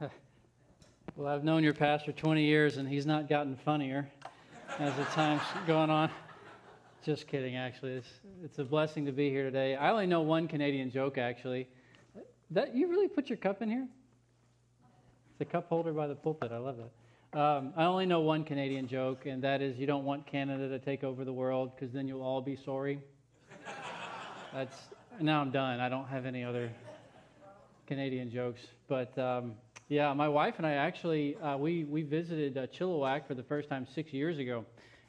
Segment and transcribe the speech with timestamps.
[1.16, 4.08] Well, I've known your pastor 20 years, and he's not gotten funnier
[4.78, 6.10] as the time's going on.
[7.04, 7.94] Just kidding, actually.
[7.94, 8.08] It's,
[8.44, 9.74] it's a blessing to be here today.
[9.74, 11.66] I only know one Canadian joke, actually.
[12.52, 13.88] That you really put your cup in here?
[15.32, 16.52] It's a cup holder by the pulpit.
[16.52, 17.38] I love that.
[17.38, 20.78] Um, I only know one Canadian joke, and that is you don't want Canada to
[20.78, 23.00] take over the world because then you'll all be sorry.
[24.54, 24.76] That's
[25.20, 25.80] now I'm done.
[25.80, 26.70] I don't have any other
[27.88, 29.18] Canadian jokes, but.
[29.18, 29.54] Um,
[29.88, 33.70] yeah, my wife and I actually uh, we we visited uh, Chilliwack for the first
[33.70, 34.66] time six years ago,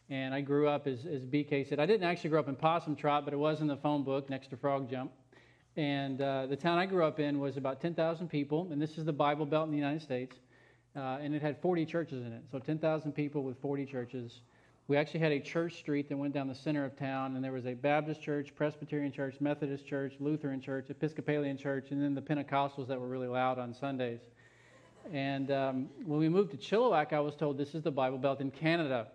[0.09, 1.79] and I grew up as as BK said.
[1.79, 4.29] I didn't actually grow up in Possum Trot, but it was in the phone book
[4.29, 5.11] next to Frog Jump.
[5.75, 9.05] And uh, the town I grew up in was about 10,000 people, and this is
[9.05, 10.35] the Bible Belt in the United States,
[10.95, 12.43] uh, and it had 40 churches in it.
[12.51, 14.41] So 10,000 people with 40 churches.
[14.87, 17.53] We actually had a church street that went down the center of town, and there
[17.53, 22.21] was a Baptist church, Presbyterian church, Methodist church, Lutheran church, Episcopalian church, and then the
[22.21, 24.19] Pentecostals that were really loud on Sundays.
[25.11, 28.41] And um, when we moved to Chilliwack, I was told this is the Bible Belt
[28.41, 29.07] in Canada.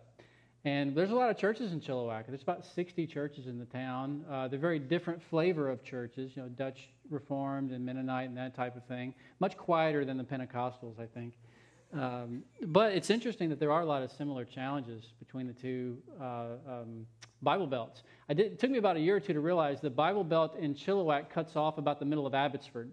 [0.64, 2.26] And there's a lot of churches in Chilliwack.
[2.26, 4.24] There's about 60 churches in the town.
[4.30, 8.54] Uh, they're very different flavor of churches, you know, Dutch Reformed and Mennonite and that
[8.54, 9.14] type of thing.
[9.40, 11.34] Much quieter than the Pentecostals, I think.
[11.92, 15.98] Um, but it's interesting that there are a lot of similar challenges between the two
[16.20, 17.06] uh, um,
[17.42, 18.02] Bible belts.
[18.28, 20.74] Did, it took me about a year or two to realize the Bible belt in
[20.74, 22.90] Chilliwack cuts off about the middle of Abbotsford.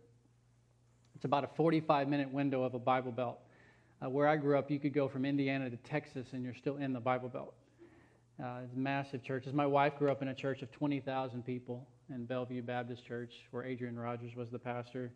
[1.21, 3.37] It's about a 45 minute window of a Bible Belt.
[4.03, 6.77] Uh, where I grew up, you could go from Indiana to Texas and you're still
[6.77, 7.53] in the Bible Belt.
[8.43, 9.53] Uh, it's massive churches.
[9.53, 13.63] My wife grew up in a church of 20,000 people in Bellevue Baptist Church, where
[13.63, 15.11] Adrian Rogers was the pastor.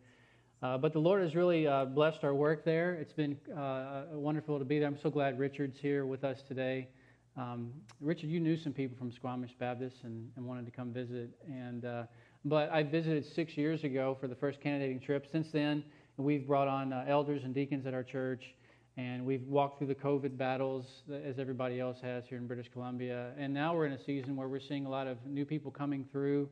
[0.61, 2.93] Uh, but the Lord has really uh, blessed our work there.
[2.93, 4.87] It's been uh, wonderful to be there.
[4.87, 6.87] I'm so glad Richard's here with us today.
[7.35, 11.31] Um, Richard, you knew some people from Squamish Baptist and, and wanted to come visit.
[11.47, 12.03] And uh,
[12.45, 15.25] but I visited six years ago for the first candidating trip.
[15.31, 15.83] Since then,
[16.17, 18.53] we've brought on uh, elders and deacons at our church,
[18.97, 23.31] and we've walked through the COVID battles as everybody else has here in British Columbia.
[23.35, 26.05] And now we're in a season where we're seeing a lot of new people coming
[26.11, 26.47] through.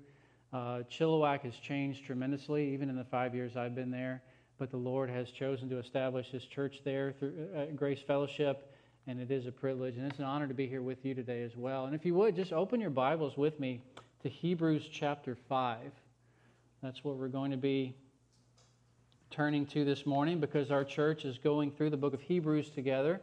[0.52, 4.24] Uh, Chilliwack has changed tremendously, even in the five years I've been there.
[4.58, 8.74] But the Lord has chosen to establish His church there through uh, Grace Fellowship,
[9.06, 11.44] and it is a privilege and it's an honor to be here with you today
[11.44, 11.86] as well.
[11.86, 13.82] And if you would, just open your Bibles with me
[14.24, 15.80] to Hebrews chapter 5.
[16.82, 17.94] That's what we're going to be
[19.30, 23.20] turning to this morning because our church is going through the book of Hebrews together.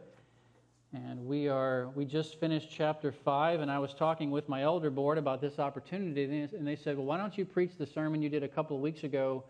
[0.93, 4.91] And we are we just finished chapter 5 and I was talking with my elder
[4.91, 8.29] board about this opportunity and they said, "Well, why don't you preach the sermon you
[8.29, 9.43] did a couple of weeks ago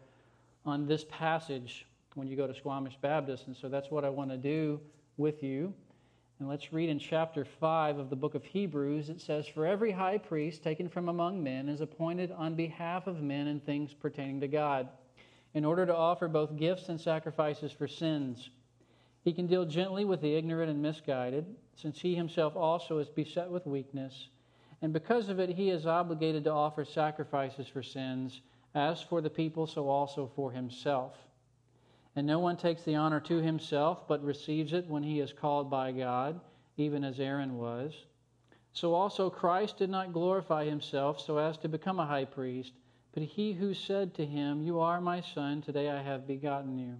[0.66, 4.30] on this passage when you go to Squamish Baptist?" And so that's what I want
[4.32, 4.80] to do
[5.18, 5.74] with you.
[6.42, 9.10] And let's read in chapter 5 of the book of Hebrews.
[9.10, 13.22] It says, For every high priest taken from among men is appointed on behalf of
[13.22, 14.90] men in things pertaining to God,
[15.54, 18.50] in order to offer both gifts and sacrifices for sins.
[19.24, 23.52] He can deal gently with the ignorant and misguided, since he himself also is beset
[23.52, 24.30] with weakness.
[24.82, 28.42] And because of it, he is obligated to offer sacrifices for sins,
[28.74, 31.16] as for the people, so also for himself.
[32.16, 35.70] And no one takes the honor to himself, but receives it when he is called
[35.70, 36.40] by God,
[36.76, 37.94] even as Aaron was.
[38.74, 42.74] So also Christ did not glorify himself so as to become a high priest,
[43.14, 46.98] but he who said to him, You are my son, today I have begotten you.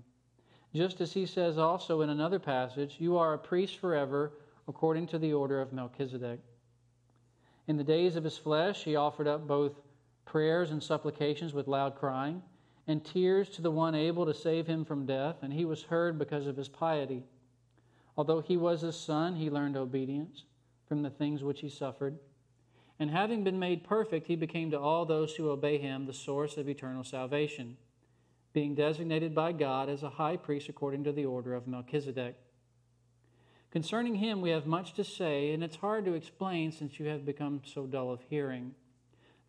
[0.74, 4.34] Just as he says also in another passage, You are a priest forever,
[4.68, 6.40] according to the order of Melchizedek.
[7.68, 9.74] In the days of his flesh, he offered up both
[10.26, 12.42] prayers and supplications with loud crying
[12.88, 16.18] and tears to the one able to save him from death, and he was heard
[16.18, 17.24] because of his piety.
[18.18, 20.44] Although he was his son, he learned obedience
[20.88, 22.18] from the things which he suffered.
[23.00, 26.58] And having been made perfect, he became to all those who obey him the source
[26.58, 27.78] of eternal salvation,
[28.54, 32.36] being designated by God as a high priest according to the order of Melchizedek.
[33.72, 37.26] Concerning him, we have much to say, and it's hard to explain since you have
[37.26, 38.76] become so dull of hearing.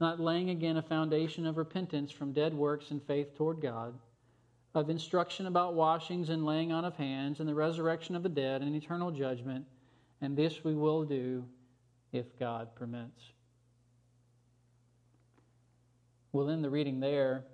[0.00, 3.94] not laying again a foundation of repentance from dead works and faith toward God,
[4.74, 8.62] of instruction about washings and laying on of hands, and the resurrection of the dead
[8.62, 9.64] and eternal judgment,
[10.20, 11.44] and this we will do
[12.12, 13.22] if God permits.
[16.32, 17.44] We'll end the reading there.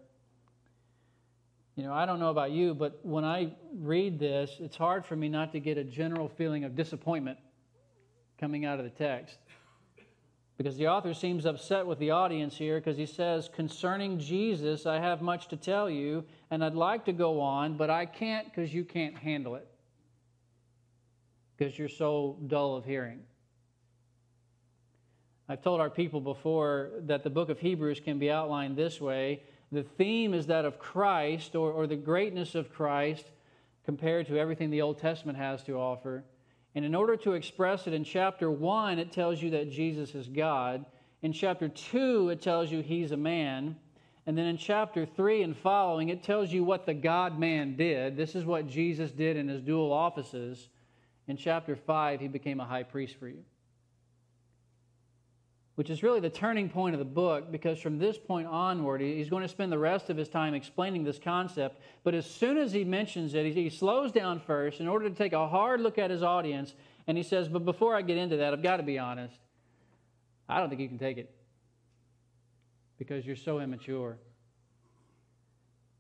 [1.76, 5.14] You know, I don't know about you, but when I read this, it's hard for
[5.14, 7.38] me not to get a general feeling of disappointment
[8.38, 9.38] coming out of the text.
[10.58, 14.98] Because the author seems upset with the audience here because he says, Concerning Jesus, I
[14.98, 18.72] have much to tell you, and I'd like to go on, but I can't because
[18.72, 19.66] you can't handle it.
[21.56, 23.20] Because you're so dull of hearing.
[25.48, 29.42] I've told our people before that the book of Hebrews can be outlined this way
[29.72, 33.24] the theme is that of Christ or, or the greatness of Christ
[33.86, 36.24] compared to everything the Old Testament has to offer.
[36.74, 40.28] And in order to express it in chapter 1, it tells you that Jesus is
[40.28, 40.84] God.
[41.22, 43.76] In chapter 2, it tells you he's a man.
[44.26, 48.16] And then in chapter 3 and following, it tells you what the God man did.
[48.16, 50.68] This is what Jesus did in his dual offices.
[51.28, 53.44] In chapter 5, he became a high priest for you
[55.74, 59.30] which is really the turning point of the book because from this point onward, he's
[59.30, 61.80] going to spend the rest of his time explaining this concept.
[62.04, 65.32] But as soon as he mentions it, he slows down first in order to take
[65.32, 66.74] a hard look at his audience.
[67.06, 69.34] And he says, But before I get into that, I've got to be honest.
[70.48, 71.34] I don't think you can take it
[72.98, 74.18] because you're so immature.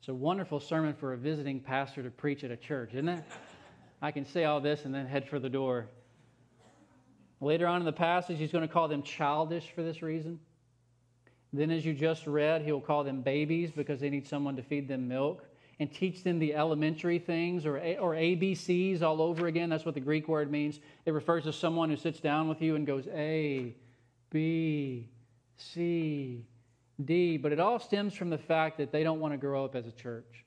[0.00, 3.24] It's a wonderful sermon for a visiting pastor to preach at a church, isn't it?
[4.02, 5.88] I can say all this and then head for the door.
[7.42, 10.38] Later on in the passage, he's going to call them childish for this reason.
[11.52, 14.86] Then, as you just read, he'll call them babies because they need someone to feed
[14.86, 15.44] them milk
[15.80, 19.68] and teach them the elementary things or, or ABCs all over again.
[19.68, 20.78] That's what the Greek word means.
[21.04, 23.74] It refers to someone who sits down with you and goes A,
[24.30, 25.08] B,
[25.56, 26.46] C,
[27.04, 27.36] D.
[27.38, 29.88] But it all stems from the fact that they don't want to grow up as
[29.88, 30.44] a church.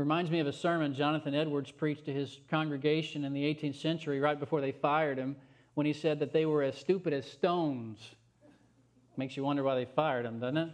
[0.00, 4.18] Reminds me of a sermon Jonathan Edwards preached to his congregation in the 18th century,
[4.18, 5.36] right before they fired him,
[5.74, 7.98] when he said that they were as stupid as stones.
[9.18, 10.70] Makes you wonder why they fired him, doesn't it?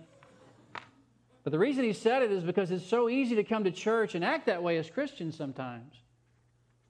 [1.42, 4.14] But the reason he said it is because it's so easy to come to church
[4.14, 5.96] and act that way as Christians sometimes.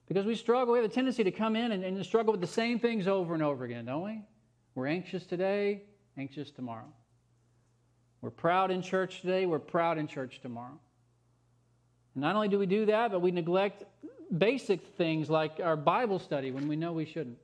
[0.07, 2.45] Because we struggle, we have a tendency to come in and, and struggle with the
[2.45, 4.21] same things over and over again, don't we?
[4.75, 5.85] We're anxious today,
[6.19, 6.93] anxious tomorrow.
[8.21, 10.79] We're proud in church today, we're proud in church tomorrow.
[12.17, 13.83] Not only do we do that, but we neglect
[14.35, 17.37] basic things like our Bible study when we know we shouldn't.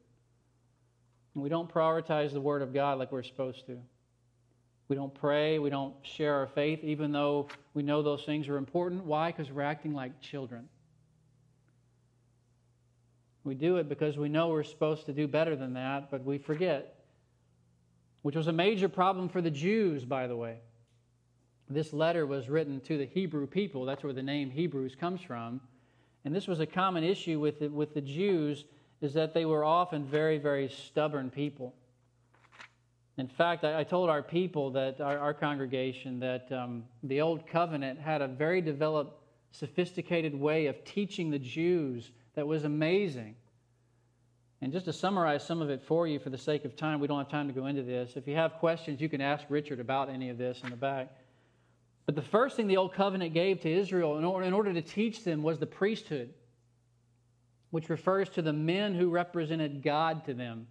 [1.36, 3.78] We don't prioritize the Word of God like we're supposed to.
[4.88, 5.60] We don't pray.
[5.60, 9.06] We don't share our faith, even though we know those things are important.
[9.06, 9.32] Why?
[9.32, 10.68] Because we're acting like children.
[13.44, 16.40] We do it because we know we're supposed to do better than that, but we
[16.40, 16.96] forget.
[18.24, 20.58] Which was a major problem for the Jews, by the way.
[21.74, 23.86] This letter was written to the Hebrew people.
[23.86, 25.62] That's where the name Hebrews comes from.
[26.26, 28.66] And this was a common issue with the, with the Jews
[29.02, 31.74] is that they were often very, very stubborn people.
[33.18, 37.46] In fact, I, I told our people that our, our congregation that um, the Old
[37.46, 39.22] Covenant had a very developed,
[39.52, 43.36] sophisticated way of teaching the Jews that was amazing.
[44.62, 47.08] And just to summarize some of it for you for the sake of time, we
[47.08, 48.14] don't have time to go into this.
[48.16, 51.10] If you have questions, you can ask Richard about any of this in the back.
[52.06, 54.82] But the first thing the Old Covenant gave to Israel in order, in order to
[54.82, 56.34] teach them was the priesthood,
[57.72, 60.68] which refers to the men who represented God to them.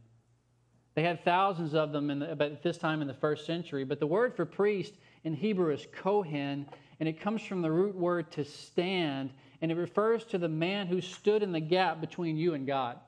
[0.95, 4.07] They had thousands of them the, at this time in the first century, but the
[4.07, 4.95] word for priest
[5.25, 6.67] in Hebrew is kohen,
[7.01, 9.31] and it comes from the root word to stand,
[9.63, 12.99] and it refers to the man who stood in the gap between you and God.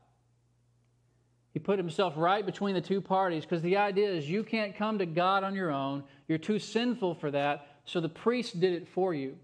[1.52, 4.98] He put himself right between the two parties because the idea is you can't come
[4.98, 6.02] to God on your own.
[6.26, 7.73] You're too sinful for that.
[7.84, 9.36] So the priest did it for you.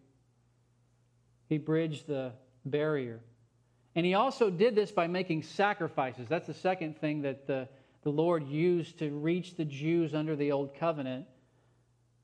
[1.49, 2.33] He bridged the
[2.65, 3.21] barrier.
[3.95, 6.29] And he also did this by making sacrifices.
[6.29, 7.69] That's the second thing that the,
[8.03, 11.27] the Lord used to reach the Jews under the Old Covenant.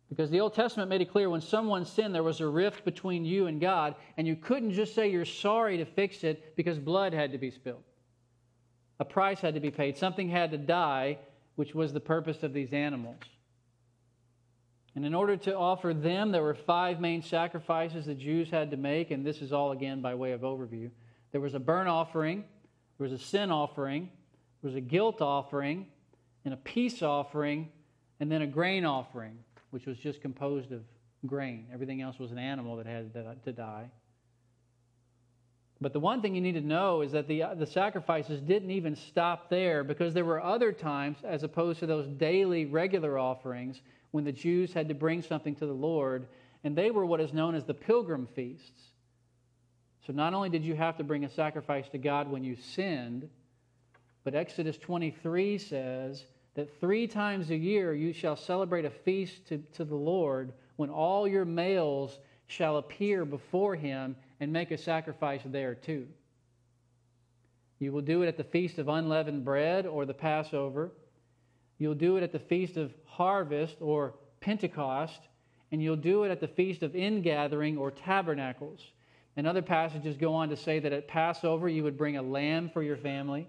[0.09, 3.25] Because the Old Testament made it clear when someone sinned, there was a rift between
[3.25, 7.13] you and God, and you couldn't just say you're sorry to fix it because blood
[7.13, 7.83] had to be spilled.
[9.01, 11.19] A price had to be paid, something had to die,
[11.57, 13.19] which was the purpose of these animals.
[14.97, 18.79] And in order to offer them, there were five main sacrifices the Jews had to
[18.79, 20.91] make, and this is all again by way of overview.
[21.33, 22.45] There was a burnt offering,
[22.99, 24.09] there was a sin offering,
[24.63, 25.87] there was a guilt offering,
[26.47, 27.69] and a peace offering,
[28.21, 29.37] and then a grain offering,
[29.69, 30.81] which was just composed of
[31.27, 31.67] grain.
[31.75, 33.13] Everything else was an animal that had
[33.45, 33.91] to die.
[35.79, 38.97] But the one thing you need to know is that the, the sacrifices didn't even
[38.97, 44.25] stop there because there were other times, as opposed to those daily regular offerings, when
[44.25, 46.27] the Jews had to bring something to the Lord,
[46.65, 48.83] and they were what is known as the pilgrim feasts.
[50.07, 53.29] So not only did you have to bring a sacrifice to God when you sinned,
[54.25, 59.59] but Exodus 23 says that three times a year you shall celebrate a feast to,
[59.75, 65.43] to the Lord when all your males shall appear before him and make a sacrifice
[65.45, 66.07] there too.
[67.79, 70.93] You will do it at the feast of unleavened bread or the Passover.
[71.79, 75.21] You'll do it at the feast of harvest or Pentecost.
[75.73, 78.81] And you'll do it at the feast of ingathering or tabernacles.
[79.37, 82.71] And other passages go on to say that at Passover you would bring a lamb
[82.71, 83.49] for your family.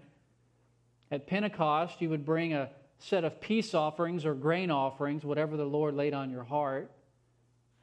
[1.10, 5.64] At Pentecost you would bring a set of peace offerings or grain offerings, whatever the
[5.64, 6.90] Lord laid on your heart.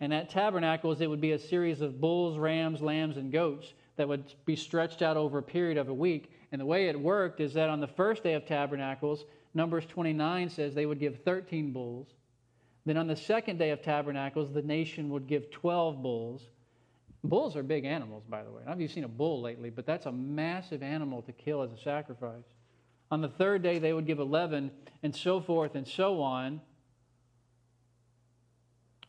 [0.01, 4.07] And at Tabernacles it would be a series of bulls, rams, lambs, and goats that
[4.07, 6.29] would be stretched out over a period of a week.
[6.51, 9.23] And the way it worked is that on the first day of Tabernacles,
[9.55, 12.09] Numbers 29 says they would give 13 bulls.
[12.85, 16.50] Then on the second day of Tabernacles, the nation would give 12 bulls.
[17.24, 18.62] Bulls are big animals, by the way.
[18.62, 21.31] I don't know if you've seen a bull lately, but that's a massive animal to
[21.31, 22.43] kill as a sacrifice.
[23.09, 24.69] On the third day, they would give 11,
[25.01, 26.62] and so forth and so on.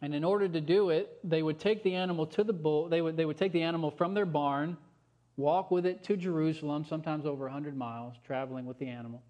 [0.00, 3.02] And in order to do it, they would take the animal to the bull, they
[3.02, 4.76] would, they would take the animal from their barn,
[5.36, 9.22] walk with it to Jerusalem, sometimes over 100 miles, traveling with the animal.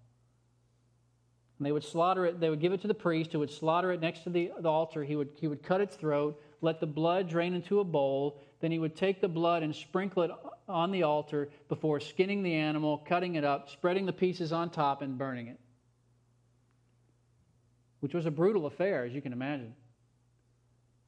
[1.57, 3.91] And they would slaughter it, they would give it to the priest who would slaughter
[3.91, 5.03] it next to the, the altar.
[5.03, 8.39] He would, he would cut its throat, let the blood drain into a bowl.
[8.59, 10.31] Then he would take the blood and sprinkle it
[10.67, 15.01] on the altar before skinning the animal, cutting it up, spreading the pieces on top,
[15.01, 15.59] and burning it.
[18.01, 19.73] Which was a brutal affair, as you can imagine.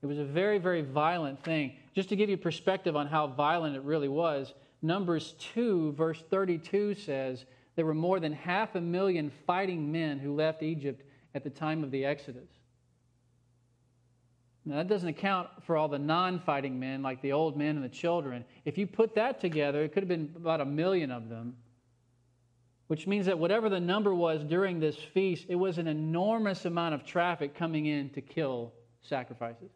[0.01, 1.73] It was a very, very violent thing.
[1.93, 6.95] Just to give you perspective on how violent it really was, Numbers 2, verse 32
[6.95, 7.45] says
[7.75, 11.83] there were more than half a million fighting men who left Egypt at the time
[11.83, 12.49] of the Exodus.
[14.65, 17.83] Now, that doesn't account for all the non fighting men, like the old men and
[17.83, 18.45] the children.
[18.65, 21.55] If you put that together, it could have been about a million of them,
[22.87, 26.93] which means that whatever the number was during this feast, it was an enormous amount
[26.93, 29.71] of traffic coming in to kill sacrifices.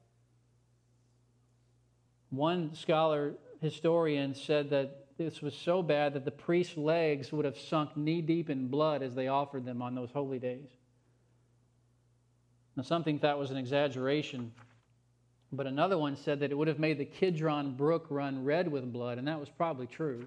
[2.30, 7.58] One scholar, historian, said that this was so bad that the priest's legs would have
[7.58, 10.70] sunk knee deep in blood as they offered them on those holy days.
[12.76, 14.52] Now, some think that was an exaggeration,
[15.52, 18.92] but another one said that it would have made the Kidron Brook run red with
[18.92, 20.26] blood, and that was probably true.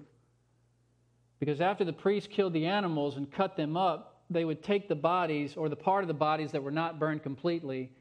[1.39, 4.95] Because after the priest killed the animals and cut them up, they would take the
[4.95, 7.91] bodies, or the part of the bodies that were not burned completely,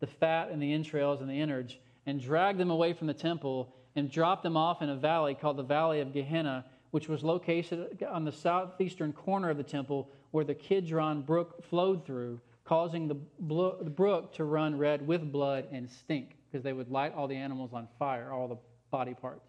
[0.00, 3.74] the fat and the entrails and the innards, and drag them away from the temple
[3.96, 8.04] and dropped them off in a valley called the Valley of Gehenna, which was located
[8.08, 13.16] on the southeastern corner of the temple where the Kidron Brook flowed through, causing the,
[13.40, 17.36] the brook to run red with blood and stink because they would light all the
[17.36, 18.58] animals on fire, all the
[18.90, 19.48] body parts.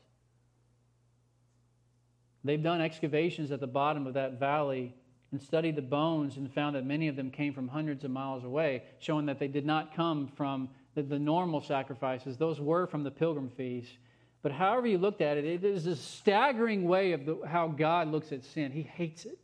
[2.44, 4.94] They've done excavations at the bottom of that valley
[5.32, 8.44] and studied the bones and found that many of them came from hundreds of miles
[8.44, 12.38] away, showing that they did not come from the, the normal sacrifices.
[12.38, 13.98] Those were from the pilgrim feast.
[14.46, 18.12] But however you looked at it, it is a staggering way of the, how God
[18.12, 18.72] looks at sin.
[18.72, 19.40] He hates it.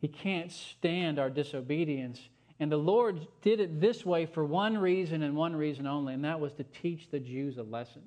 [0.00, 2.18] He can't stand our disobedience.
[2.58, 6.24] And the Lord did it this way for one reason and one reason only, and
[6.24, 8.02] that was to teach the Jews a lesson.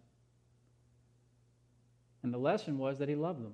[2.21, 3.53] And the lesson was that He loved them.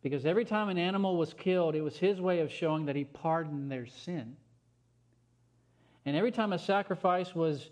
[0.00, 3.02] Because every time an animal was killed, it was His way of showing that He
[3.02, 4.36] pardoned their sin.
[6.06, 7.70] And every time a sacrifice was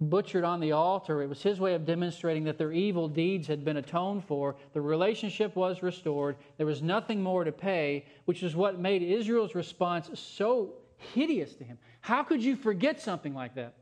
[0.00, 3.64] butchered on the altar, it was his way of demonstrating that their evil deeds had
[3.64, 4.56] been atoned for.
[4.72, 6.36] The relationship was restored.
[6.56, 11.64] There was nothing more to pay, which is what made Israel's response so hideous to
[11.64, 11.78] him.
[12.00, 13.74] How could you forget something like that?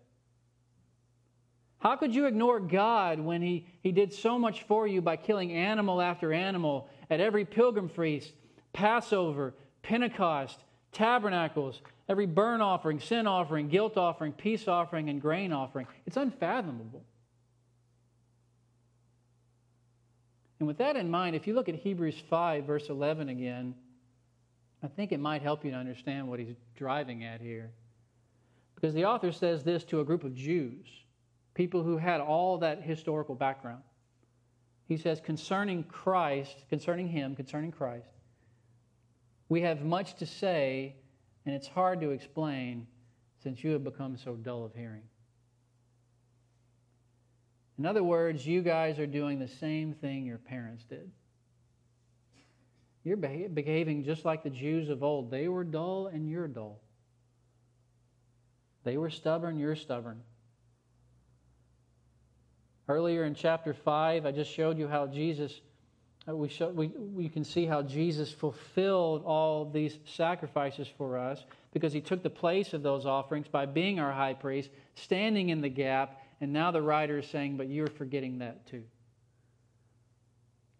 [1.79, 5.53] How could you ignore God when he, he did so much for you by killing
[5.53, 8.33] animal after animal at every pilgrim feast,
[8.73, 10.63] Passover, Pentecost,
[10.93, 15.87] tabernacles, every burnt offering, sin offering, guilt offering, peace offering, and grain offering.
[16.07, 17.03] It's unfathomable.
[20.61, 23.75] And with that in mind, if you look at Hebrews 5, verse 11 again,
[24.83, 27.73] I think it might help you to understand what he's driving at here.
[28.75, 30.87] Because the author says this to a group of Jews,
[31.55, 33.83] people who had all that historical background.
[34.87, 38.12] He says, concerning Christ, concerning him, concerning Christ,
[39.53, 40.97] we have much to say,
[41.45, 42.87] and it's hard to explain
[43.43, 45.03] since you have become so dull of hearing.
[47.79, 51.11] In other words, you guys are doing the same thing your parents did.
[53.05, 55.31] You're behaving just like the Jews of old.
[55.31, 56.81] They were dull, and you're dull.
[58.85, 60.23] They were stubborn, you're stubborn.
[62.89, 65.61] Earlier in chapter 5, I just showed you how Jesus
[66.29, 71.45] Uh, we, show, we, we can see how Jesus fulfilled all these sacrifices for us.
[71.73, 75.61] because he took the place of those offerings by being our high priest, standing in
[75.61, 78.85] the gap, and now the writer is saying, But you're forgetting that too.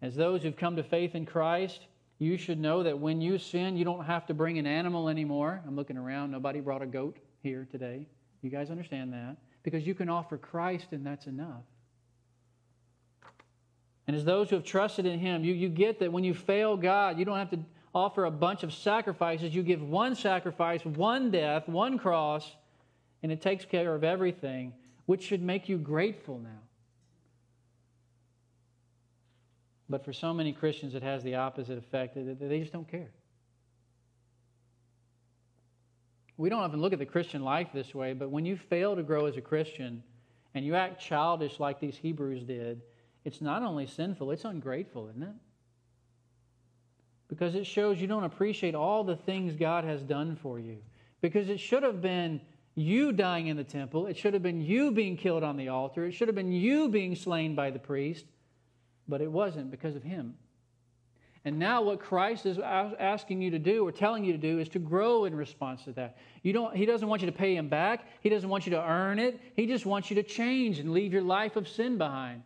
[0.01, 1.79] As those who've come to faith in Christ,
[2.19, 5.61] you should know that when you sin, you don't have to bring an animal anymore.
[5.65, 8.05] I'm looking around, nobody brought a goat here today.
[8.41, 9.37] You guys understand that?
[9.63, 11.63] Because you can offer Christ, and that's enough.
[14.07, 16.75] And as those who have trusted in Him, you, you get that when you fail
[16.75, 17.59] God, you don't have to
[17.95, 19.55] offer a bunch of sacrifices.
[19.55, 22.55] You give one sacrifice, one death, one cross,
[23.21, 24.73] and it takes care of everything,
[25.05, 26.49] which should make you grateful now.
[29.89, 32.15] But for so many Christians, it has the opposite effect.
[32.15, 33.11] They just don't care.
[36.35, 39.03] We don't often look at the Christian life this way, but when you fail to
[39.03, 40.01] grow as a Christian
[40.55, 42.81] and you act childish like these Hebrews did,
[43.25, 45.35] it's not only sinful, it's ungrateful, isn't it?
[47.29, 50.77] Because it shows you don't appreciate all the things God has done for you.
[51.21, 52.41] Because it should have been
[52.75, 56.05] you dying in the temple, it should have been you being killed on the altar,
[56.05, 58.25] it should have been you being slain by the priest,
[59.07, 60.35] but it wasn't because of Him.
[61.45, 64.69] And now, what Christ is asking you to do or telling you to do is
[64.69, 66.17] to grow in response to that.
[66.41, 68.81] You don't, he doesn't want you to pay Him back, He doesn't want you to
[68.81, 69.39] earn it.
[69.55, 72.43] He just wants you to change and leave your life of sin behind.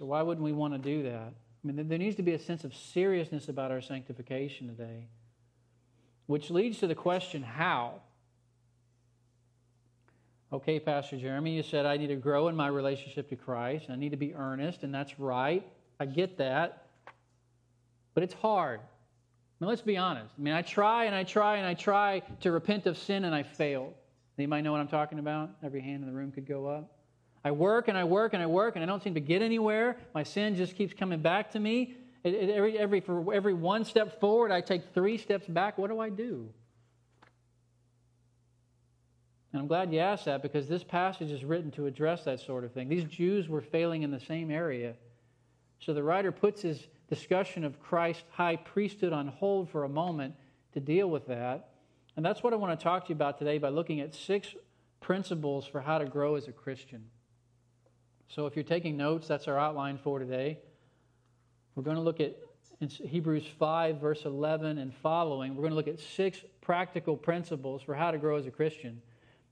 [0.00, 1.34] So, why wouldn't we want to do that?
[1.34, 5.08] I mean, there needs to be a sense of seriousness about our sanctification today,
[6.24, 8.00] which leads to the question how?
[10.54, 13.90] Okay, Pastor Jeremy, you said I need to grow in my relationship to Christ.
[13.90, 15.70] I need to be earnest, and that's right.
[16.00, 16.86] I get that.
[18.14, 18.80] But it's hard.
[18.80, 18.82] I
[19.60, 20.32] mean, let's be honest.
[20.38, 23.34] I mean, I try and I try and I try to repent of sin, and
[23.34, 23.92] I fail.
[24.38, 25.50] Anybody know what I'm talking about?
[25.62, 26.90] Every hand in the room could go up.
[27.44, 29.96] I work and I work and I work, and I don't seem to get anywhere.
[30.14, 31.94] My sin just keeps coming back to me.
[32.22, 35.78] It, it, every, every, for every one step forward, I take three steps back.
[35.78, 36.50] What do I do?
[39.52, 42.62] And I'm glad you asked that because this passage is written to address that sort
[42.62, 42.88] of thing.
[42.88, 44.94] These Jews were failing in the same area.
[45.80, 50.34] So the writer puts his discussion of Christ's high priesthood on hold for a moment
[50.74, 51.70] to deal with that.
[52.16, 54.54] And that's what I want to talk to you about today by looking at six
[55.00, 57.06] principles for how to grow as a Christian.
[58.34, 60.58] So if you're taking notes, that's our outline for today.
[61.74, 62.36] We're going to look at
[62.80, 65.56] Hebrews 5, verse 11 and following.
[65.56, 69.02] We're going to look at six practical principles for how to grow as a Christian.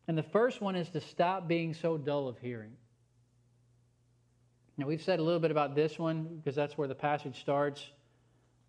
[0.06, 2.70] And the first one is to stop being so dull of hearing.
[4.76, 7.84] Now, we've said a little bit about this one because that's where the passage starts,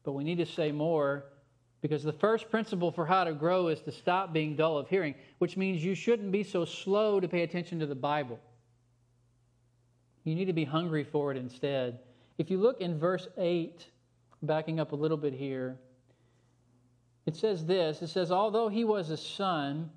[0.03, 1.25] but we need to say more
[1.81, 5.13] because the first principle for how to grow is to stop being dull of hearing,
[5.37, 8.39] which means you shouldn't be so slow to pay attention to the Bible.
[10.29, 11.97] You need to be hungry for it instead.
[12.37, 13.83] If you look in verse 8,
[14.43, 15.79] backing up a little bit here,
[17.25, 19.89] it says this it says, Although he was a son,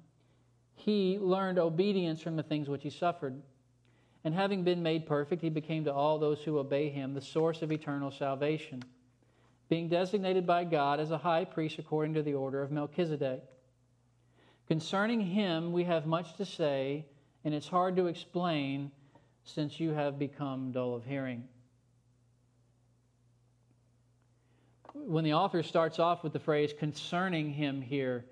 [0.74, 3.42] he learned obedience from the things which he suffered.
[4.24, 7.60] And having been made perfect, he became to all those who obey him the source
[7.60, 8.82] of eternal salvation,
[9.68, 13.42] being designated by God as a high priest according to the order of Melchizedek.
[14.66, 17.04] Concerning him, we have much to say,
[17.44, 18.92] and it's hard to explain
[19.44, 21.44] since you have become dull of hearing.
[24.94, 28.26] When the author starts off with the phrase concerning him here,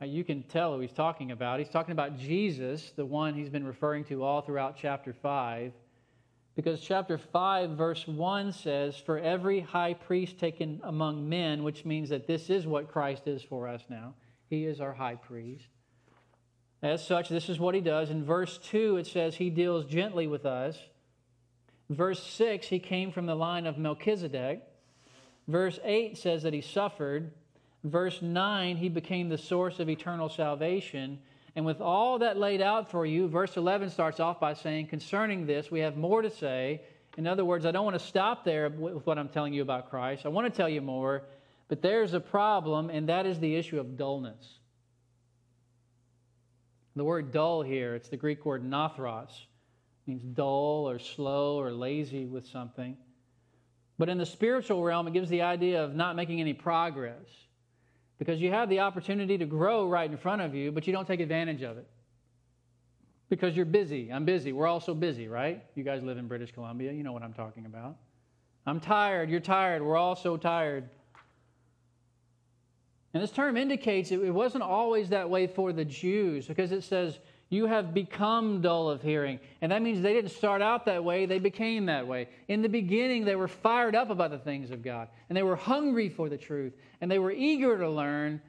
[0.00, 1.58] uh, you can tell who he's talking about.
[1.58, 5.72] He's talking about Jesus, the one he's been referring to all throughout chapter 5.
[6.54, 12.08] Because chapter 5, verse 1 says, For every high priest taken among men, which means
[12.10, 14.14] that this is what Christ is for us now.
[14.50, 15.66] He is our high priest.
[16.84, 18.10] As such, this is what he does.
[18.10, 20.76] In verse 2, it says, He deals gently with us.
[21.88, 24.62] Verse 6, he came from the line of Melchizedek.
[25.48, 27.32] Verse 8 says that he suffered.
[27.84, 31.20] Verse 9, he became the source of eternal salvation.
[31.56, 35.46] And with all that laid out for you, verse 11 starts off by saying, Concerning
[35.46, 36.82] this, we have more to say.
[37.16, 39.88] In other words, I don't want to stop there with what I'm telling you about
[39.88, 40.26] Christ.
[40.26, 41.22] I want to tell you more,
[41.68, 44.58] but there's a problem, and that is the issue of dullness.
[46.96, 49.30] The word dull here, it's the Greek word nathros,
[50.06, 52.96] means dull or slow or lazy with something.
[53.98, 57.24] But in the spiritual realm, it gives the idea of not making any progress
[58.18, 61.06] because you have the opportunity to grow right in front of you, but you don't
[61.06, 61.88] take advantage of it
[63.28, 64.12] because you're busy.
[64.12, 64.52] I'm busy.
[64.52, 65.64] We're all so busy, right?
[65.74, 66.92] You guys live in British Columbia.
[66.92, 67.96] You know what I'm talking about.
[68.66, 69.30] I'm tired.
[69.30, 69.82] You're tired.
[69.82, 70.88] We're all so tired.
[73.14, 77.20] And this term indicates it wasn't always that way for the Jews because it says,
[77.48, 79.38] You have become dull of hearing.
[79.60, 82.28] And that means they didn't start out that way, they became that way.
[82.48, 85.54] In the beginning, they were fired up about the things of God, and they were
[85.54, 88.42] hungry for the truth, and they were eager to learn.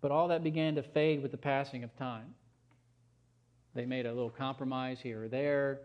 [0.00, 2.32] But all that began to fade with the passing of time.
[3.74, 5.80] They made a little compromise here or there.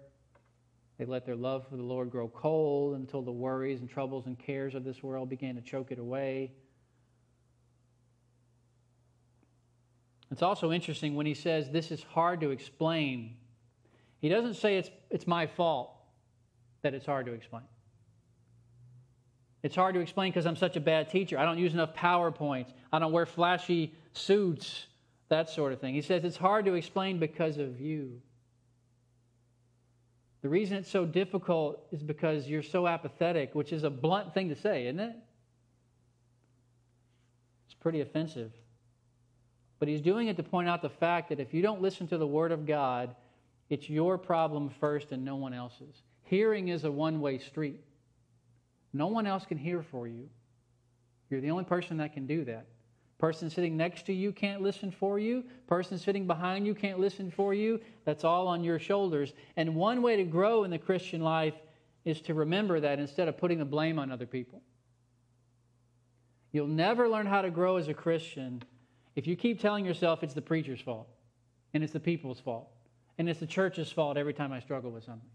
[1.00, 4.38] They let their love for the Lord grow cold until the worries and troubles and
[4.38, 6.52] cares of this world began to choke it away.
[10.32, 13.36] It's also interesting when he says this is hard to explain.
[14.20, 15.92] He doesn't say it's, it's my fault
[16.82, 17.64] that it's hard to explain.
[19.64, 21.38] It's hard to explain because I'm such a bad teacher.
[21.38, 22.72] I don't use enough PowerPoints.
[22.92, 24.86] I don't wear flashy suits,
[25.30, 25.94] that sort of thing.
[25.94, 28.22] He says it's hard to explain because of you.
[30.42, 34.50] The reason it's so difficult is because you're so apathetic, which is a blunt thing
[34.50, 35.16] to say, isn't it?
[37.66, 38.52] It's pretty offensive.
[39.80, 42.18] But he's doing it to point out the fact that if you don't listen to
[42.18, 43.16] the Word of God,
[43.70, 46.02] it's your problem first and no one else's.
[46.24, 47.82] Hearing is a one way street.
[48.94, 50.30] No one else can hear for you.
[51.30, 52.66] You're the only person that can do that.
[53.18, 55.44] Person sitting next to you can't listen for you.
[55.66, 57.80] Person sitting behind you can't listen for you.
[58.06, 59.34] That's all on your shoulders.
[59.56, 61.56] And one way to grow in the Christian life
[62.06, 64.62] is to remember that instead of putting the blame on other people.
[66.52, 68.64] You'll never learn how to grow as a Christian
[69.18, 71.10] if you keep telling yourself it's the preacher's fault
[71.74, 72.70] and it's the people's fault
[73.18, 75.30] and it's the church's fault every time I struggle with something.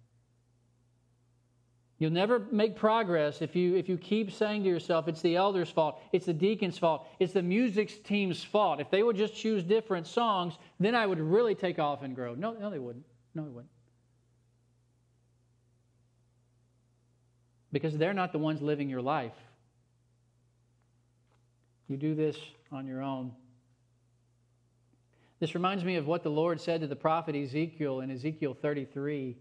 [1.99, 5.69] You'll never make progress if you, if you keep saying to yourself, it's the elder's
[5.69, 8.81] fault, it's the deacon's fault, it's the music team's fault.
[8.81, 12.35] If they would just choose different songs, then I would really take off and grow.
[12.37, 13.05] No, no, they wouldn't.
[13.35, 13.71] No, they wouldn't.
[17.73, 19.35] Because they're not the ones living your life.
[21.89, 22.37] You do this
[22.71, 23.33] on your own.
[25.43, 29.37] This reminds me of what the Lord said to the prophet Ezekiel in Ezekiel 33.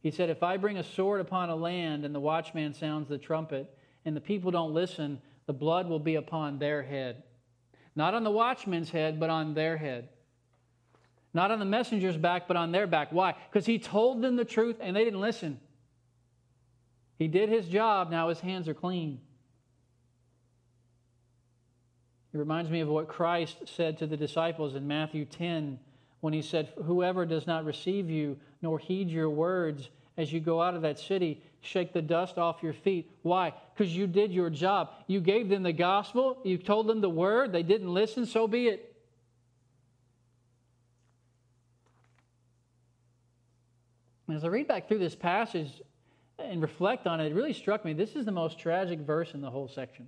[0.00, 3.18] He said, If I bring a sword upon a land and the watchman sounds the
[3.18, 7.24] trumpet and the people don't listen, the blood will be upon their head.
[7.96, 10.10] Not on the watchman's head, but on their head.
[11.34, 13.08] Not on the messenger's back, but on their back.
[13.10, 13.34] Why?
[13.50, 15.58] Because he told them the truth and they didn't listen.
[17.18, 19.20] He did his job, now his hands are clean.
[22.32, 25.78] It reminds me of what Christ said to the disciples in Matthew 10
[26.20, 30.60] when he said, Whoever does not receive you nor heed your words as you go
[30.60, 33.10] out of that city, shake the dust off your feet.
[33.22, 33.54] Why?
[33.74, 34.90] Because you did your job.
[35.06, 38.68] You gave them the gospel, you told them the word, they didn't listen, so be
[38.68, 38.86] it.
[44.32, 45.82] As I read back through this passage
[46.38, 49.40] and reflect on it, it really struck me this is the most tragic verse in
[49.40, 50.06] the whole section.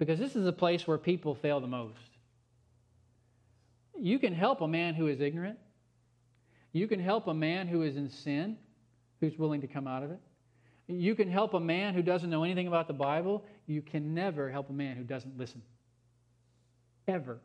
[0.00, 1.94] Because this is a place where people fail the most.
[3.98, 5.58] You can help a man who is ignorant.
[6.72, 8.56] You can help a man who is in sin,
[9.20, 10.18] who's willing to come out of it.
[10.88, 13.44] You can help a man who doesn't know anything about the Bible.
[13.66, 15.60] You can never help a man who doesn't listen.
[17.06, 17.38] Ever.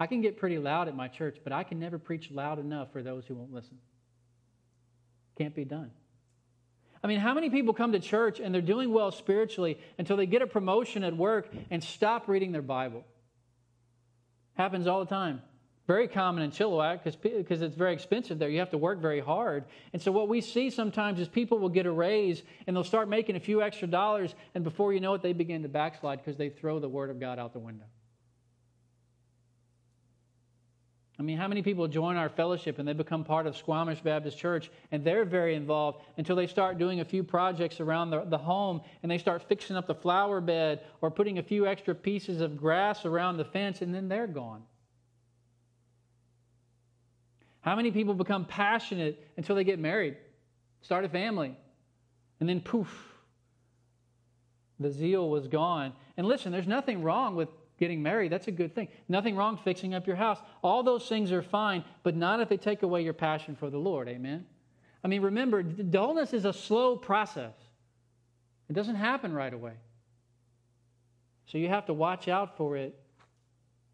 [0.00, 2.92] I can get pretty loud at my church, but I can never preach loud enough
[2.92, 3.78] for those who won't listen.
[5.38, 5.92] Can't be done.
[7.02, 10.26] I mean, how many people come to church and they're doing well spiritually until they
[10.26, 13.04] get a promotion at work and stop reading their Bible?
[14.54, 15.42] Happens all the time.
[15.86, 18.50] Very common in Chilliwack because it's very expensive there.
[18.50, 19.64] You have to work very hard.
[19.94, 23.08] And so, what we see sometimes is people will get a raise and they'll start
[23.08, 26.36] making a few extra dollars, and before you know it, they begin to backslide because
[26.36, 27.86] they throw the Word of God out the window.
[31.18, 34.38] I mean, how many people join our fellowship and they become part of Squamish Baptist
[34.38, 38.38] Church and they're very involved until they start doing a few projects around the, the
[38.38, 42.40] home and they start fixing up the flower bed or putting a few extra pieces
[42.40, 44.62] of grass around the fence and then they're gone.
[47.62, 50.16] How many people become passionate until they get married,
[50.82, 51.56] start a family,
[52.38, 53.12] and then poof,
[54.78, 55.92] the zeal was gone?
[56.16, 58.32] And listen, there's nothing wrong with getting married.
[58.32, 58.88] That's a good thing.
[59.08, 60.38] Nothing wrong fixing up your house.
[60.62, 63.78] All those things are fine, but not if they take away your passion for the
[63.78, 64.08] Lord.
[64.08, 64.44] Amen?
[65.02, 67.54] I mean, remember, dullness is a slow process,
[68.68, 69.74] it doesn't happen right away.
[71.46, 72.94] So you have to watch out for it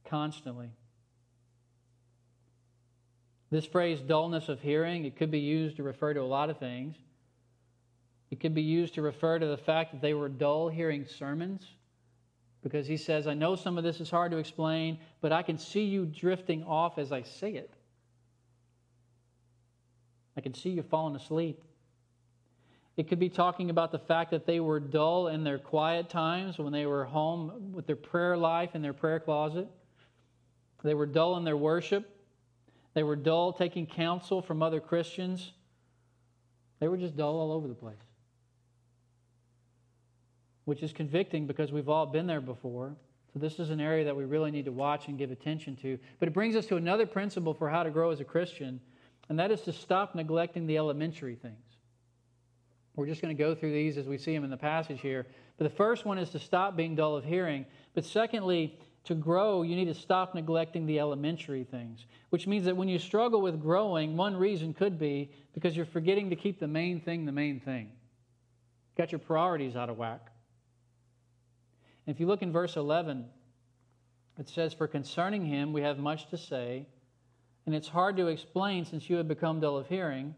[0.05, 0.71] constantly.
[3.51, 6.59] This phrase, dullness of hearing, it could be used to refer to a lot of
[6.59, 6.97] things.
[8.33, 11.65] It could be used to refer to the fact that they were dull hearing sermons.
[12.65, 15.59] Because he says, I know some of this is hard to explain, but I can
[15.59, 17.71] see you drifting off as I say it.
[20.37, 21.63] I can see you falling asleep.
[22.97, 26.59] It could be talking about the fact that they were dull in their quiet times
[26.59, 29.69] when they were home with their prayer life in their prayer closet.
[30.83, 32.09] They were dull in their worship.
[32.95, 35.53] They were dull taking counsel from other Christians.
[36.81, 37.97] They were just dull all over the place.
[40.65, 42.97] Which is convicting because we've all been there before.
[43.33, 45.99] So, this is an area that we really need to watch and give attention to.
[46.21, 48.81] But it brings us to another principle for how to grow as a Christian,
[49.29, 51.75] and that is to stop neglecting the elementary things.
[52.97, 55.27] We're just going to go through these as we see them in the passage here.
[55.59, 57.67] But the first one is to stop being dull of hearing.
[57.95, 62.77] But secondly, to grow, you need to stop neglecting the elementary things, which means that
[62.77, 66.69] when you struggle with growing, one reason could be because you're forgetting to keep the
[66.69, 67.91] main thing the main thing.
[68.97, 70.31] Got your priorities out of whack.
[72.07, 73.25] And if you look in verse 11,
[74.39, 76.87] it says, For concerning him we have much to say,
[77.67, 80.35] and it's hard to explain since you have become dull of hearing.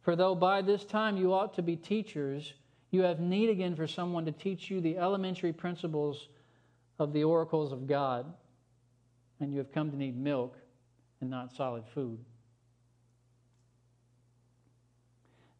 [0.00, 2.52] For though by this time you ought to be teachers,
[2.90, 6.28] you have need again for someone to teach you the elementary principles
[6.98, 8.32] of the oracles of God,
[9.40, 10.56] and you have come to need milk
[11.20, 12.18] and not solid food.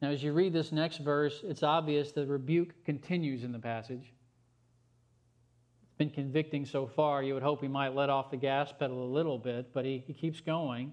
[0.01, 4.12] Now, as you read this next verse, it's obvious the rebuke continues in the passage.
[5.99, 7.23] Been convicting so far.
[7.23, 10.05] You would hope he might let off the gas pedal a little bit, but he,
[10.07, 10.93] he keeps going.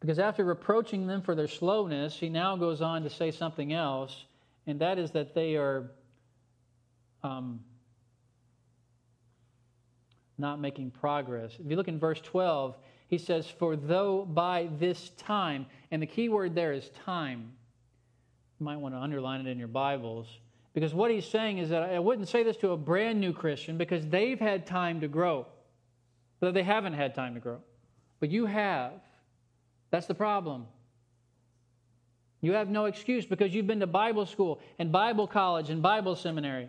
[0.00, 4.26] Because after reproaching them for their slowness, he now goes on to say something else,
[4.66, 5.90] and that is that they are
[7.22, 7.60] um,
[10.36, 11.52] not making progress.
[11.58, 12.76] If you look in verse 12,
[13.08, 17.52] he says, For though by this time, and the key word there is time.
[18.58, 20.26] You might want to underline it in your Bibles.
[20.74, 23.78] Because what he's saying is that I wouldn't say this to a brand new Christian
[23.78, 25.46] because they've had time to grow,
[26.40, 27.60] but they haven't had time to grow.
[28.20, 28.92] But you have.
[29.90, 30.66] That's the problem.
[32.40, 36.16] You have no excuse because you've been to Bible school and Bible college and Bible
[36.16, 36.68] seminary.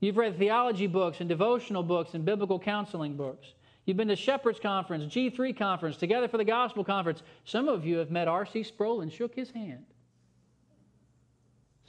[0.00, 3.54] You've read theology books and devotional books and biblical counseling books.
[3.86, 7.22] You've been to Shepherd's Conference, G3 Conference, Together for the Gospel Conference.
[7.44, 8.62] Some of you have met R.C.
[8.62, 9.86] Sproul and shook his hand.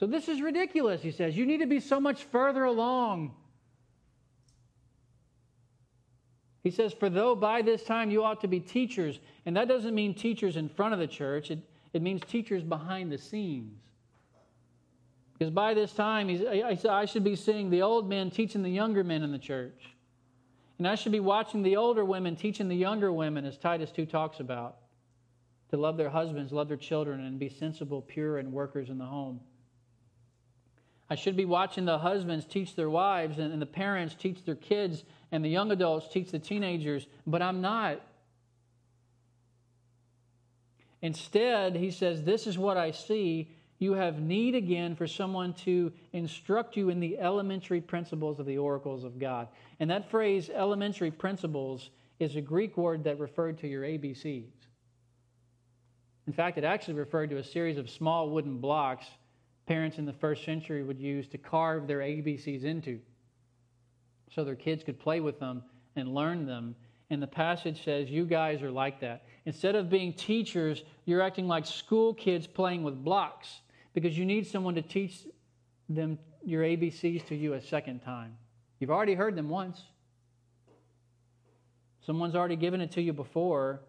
[0.03, 1.37] So this is ridiculous, he says.
[1.37, 3.33] You need to be so much further along.
[6.61, 9.95] He says, For though by this time you ought to be teachers, and that doesn't
[9.95, 11.59] mean teachers in front of the church, it,
[11.93, 13.79] it means teachers behind the scenes.
[15.39, 18.69] Because by this time, he's, I, I should be seeing the old men teaching the
[18.69, 19.95] younger men in the church.
[20.79, 24.05] And I should be watching the older women teaching the younger women, as Titus 2
[24.05, 24.79] talks about,
[25.69, 29.05] to love their husbands, love their children, and be sensible, pure, and workers in the
[29.05, 29.39] home.
[31.13, 34.55] I should be watching the husbands teach their wives and, and the parents teach their
[34.55, 38.01] kids and the young adults teach the teenagers, but I'm not.
[41.03, 43.51] Instead, he says, This is what I see.
[43.77, 48.57] You have need again for someone to instruct you in the elementary principles of the
[48.57, 49.49] oracles of God.
[49.79, 54.49] And that phrase, elementary principles, is a Greek word that referred to your ABCs.
[56.25, 59.05] In fact, it actually referred to a series of small wooden blocks
[59.65, 62.99] parents in the first century would use to carve their ABCs into
[64.33, 65.63] so their kids could play with them
[65.95, 66.75] and learn them.
[67.09, 69.25] And the passage says, You guys are like that.
[69.45, 73.61] Instead of being teachers, you're acting like school kids playing with blocks
[73.93, 75.19] because you need someone to teach
[75.89, 78.35] them your ABCs to you a second time.
[78.79, 79.81] You've already heard them once,
[82.05, 83.81] someone's already given it to you before,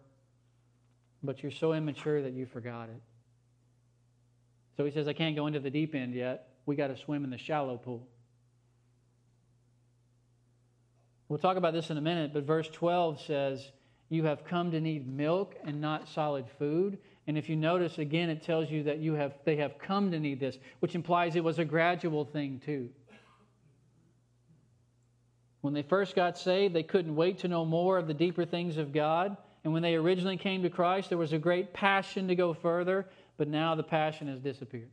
[1.23, 3.01] but you're so immature that you forgot it.
[4.77, 6.49] So he says, I can't go into the deep end yet.
[6.65, 8.07] We got to swim in the shallow pool.
[11.27, 13.71] We'll talk about this in a minute, but verse 12 says,
[14.09, 16.99] You have come to need milk and not solid food.
[17.27, 20.19] And if you notice again, it tells you that you have, they have come to
[20.19, 22.89] need this, which implies it was a gradual thing too.
[25.61, 28.77] When they first got saved, they couldn't wait to know more of the deeper things
[28.77, 29.35] of God.
[29.63, 33.07] And when they originally came to Christ, there was a great passion to go further
[33.37, 34.89] but now the passion has disappeared.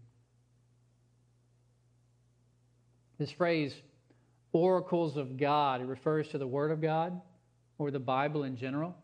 [3.18, 3.74] This phrase,
[4.52, 7.20] oracles of God, it refers to the Word of God
[7.78, 8.96] or the Bible in general,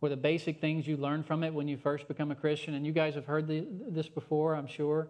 [0.00, 2.74] or the basic things you learn from it when you first become a Christian.
[2.74, 5.08] And you guys have heard the, this before, I'm sure.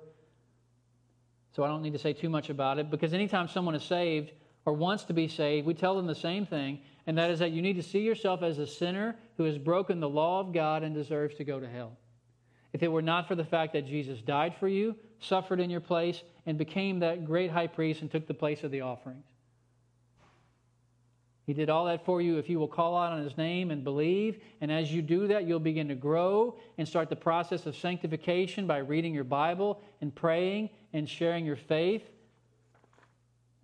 [1.55, 4.33] So I don't need to say too much about it because anytime someone is saved
[4.65, 7.51] or wants to be saved, we tell them the same thing, and that is that
[7.51, 10.83] you need to see yourself as a sinner who has broken the law of God
[10.83, 11.97] and deserves to go to hell
[12.73, 15.81] if it were not for the fact that Jesus died for you, suffered in your
[15.81, 19.27] place, and became that great high priest and took the place of the offerings.
[21.45, 23.83] He did all that for you if you will call out on his name and
[23.83, 24.41] believe.
[24.61, 28.67] And as you do that, you'll begin to grow and start the process of sanctification
[28.67, 32.05] by reading your Bible and praying and sharing your faith.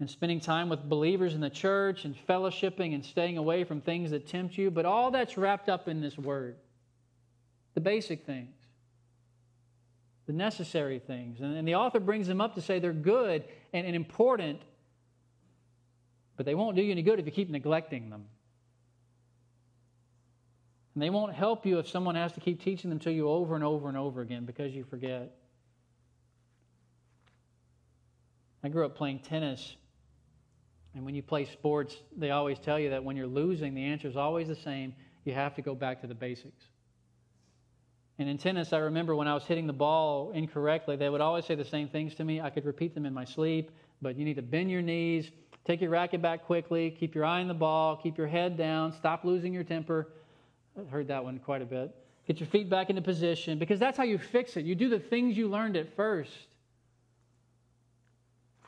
[0.00, 4.10] and spending time with believers in the church and fellowshipping and staying away from things
[4.10, 4.70] that tempt you.
[4.70, 6.56] But all that's wrapped up in this word
[7.74, 8.56] the basic things,
[10.28, 11.40] the necessary things.
[11.40, 14.60] And, and the author brings them up to say they're good and, and important,
[16.36, 18.26] but they won't do you any good if you keep neglecting them.
[20.94, 23.54] And they won't help you if someone has to keep teaching them to you over
[23.54, 25.34] and over and over again because you forget.
[28.62, 29.76] I grew up playing tennis.
[30.94, 34.08] And when you play sports, they always tell you that when you're losing, the answer
[34.08, 34.94] is always the same.
[35.24, 36.64] You have to go back to the basics.
[38.18, 41.44] And in tennis, I remember when I was hitting the ball incorrectly, they would always
[41.44, 42.40] say the same things to me.
[42.40, 43.70] I could repeat them in my sleep,
[44.02, 45.30] but you need to bend your knees,
[45.64, 48.92] take your racket back quickly, keep your eye on the ball, keep your head down,
[48.92, 50.08] stop losing your temper.
[50.76, 51.94] I heard that one quite a bit.
[52.26, 54.64] Get your feet back into position because that's how you fix it.
[54.64, 56.32] You do the things you learned at first.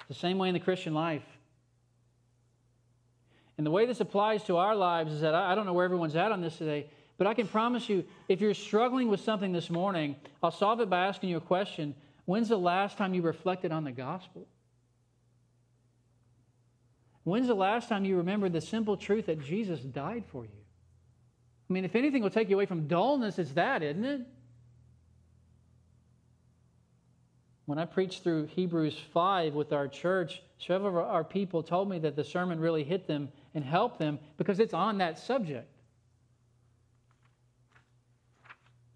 [0.09, 1.23] The same way in the Christian life.
[3.59, 6.17] And the way this applies to our lives is that I don't know where everyone's
[6.17, 6.87] at on this today,
[7.21, 10.89] but I can promise you if you're struggling with something this morning, I'll solve it
[10.89, 11.95] by asking you a question.
[12.25, 14.49] When's the last time you reflected on the gospel?
[17.25, 20.63] When's the last time you remembered the simple truth that Jesus died for you?
[21.69, 24.23] I mean, if anything will take you away from dullness, it's that, isn't it?
[27.67, 31.99] When I preached through Hebrews 5 with our church, several of our people told me
[31.99, 35.70] that the sermon really hit them and helped them because it's on that subject.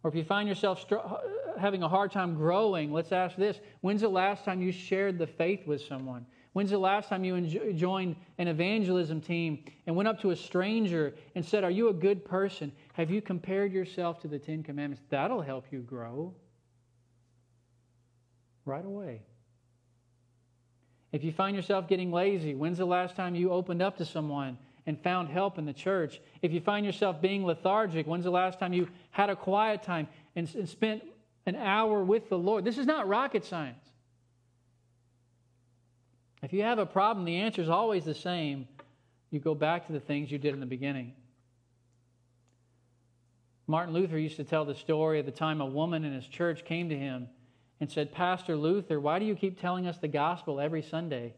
[0.04, 1.16] Or if you find yourself uh,
[1.58, 5.26] having a hard time growing, let's ask this When's the last time you shared the
[5.26, 6.26] faith with someone?
[6.52, 11.14] When's the last time you joined an evangelism team and went up to a stranger
[11.34, 12.70] and said, Are you a good person?
[12.92, 15.02] Have you compared yourself to the Ten Commandments?
[15.08, 16.34] That'll help you grow
[18.66, 19.22] right away.
[21.12, 24.58] If you find yourself getting lazy, when's the last time you opened up to someone
[24.86, 26.20] and found help in the church?
[26.42, 30.08] If you find yourself being lethargic, when's the last time you had a quiet time
[30.34, 31.04] and, and spent
[31.46, 32.64] an hour with the Lord?
[32.64, 33.78] This is not rocket science.
[36.42, 38.66] If you have a problem, the answer is always the same.
[39.30, 41.12] You go back to the things you did in the beginning.
[43.68, 46.64] Martin Luther used to tell the story of the time a woman in his church
[46.64, 47.28] came to him
[47.78, 51.34] and said, Pastor Luther, why do you keep telling us the gospel every Sunday?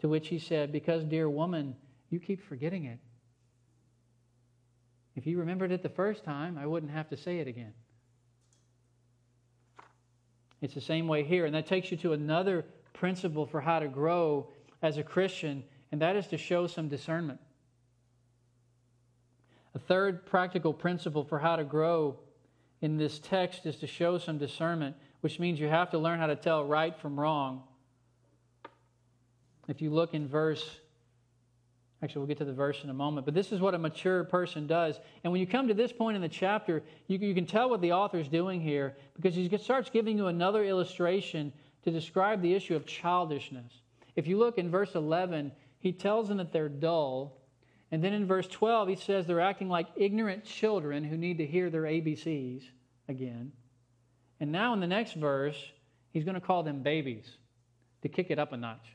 [0.00, 1.76] To which he said, Because, dear woman,
[2.10, 2.98] you keep forgetting it.
[5.16, 7.72] If you remembered it the first time, I wouldn't have to say it again.
[10.60, 11.44] It's the same way here.
[11.46, 14.48] And that takes you to another principle for how to grow
[14.82, 17.40] as a Christian, and that is to show some discernment.
[19.74, 22.18] A third practical principle for how to grow
[22.80, 26.26] in this text is to show some discernment, which means you have to learn how
[26.26, 27.62] to tell right from wrong.
[29.68, 30.80] If you look in verse
[32.04, 33.24] Actually, we'll get to the verse in a moment.
[33.24, 35.00] But this is what a mature person does.
[35.22, 37.80] And when you come to this point in the chapter, you, you can tell what
[37.80, 41.50] the author is doing here because he starts giving you another illustration
[41.82, 43.72] to describe the issue of childishness.
[44.16, 47.40] If you look in verse 11, he tells them that they're dull.
[47.90, 51.46] And then in verse 12, he says they're acting like ignorant children who need to
[51.46, 52.64] hear their ABCs
[53.08, 53.50] again.
[54.40, 55.56] And now in the next verse,
[56.10, 57.38] he's going to call them babies
[58.02, 58.94] to kick it up a notch.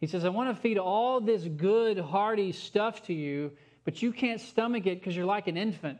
[0.00, 3.52] He says, I want to feed all this good, hearty stuff to you,
[3.84, 5.98] but you can't stomach it because you're like an infant.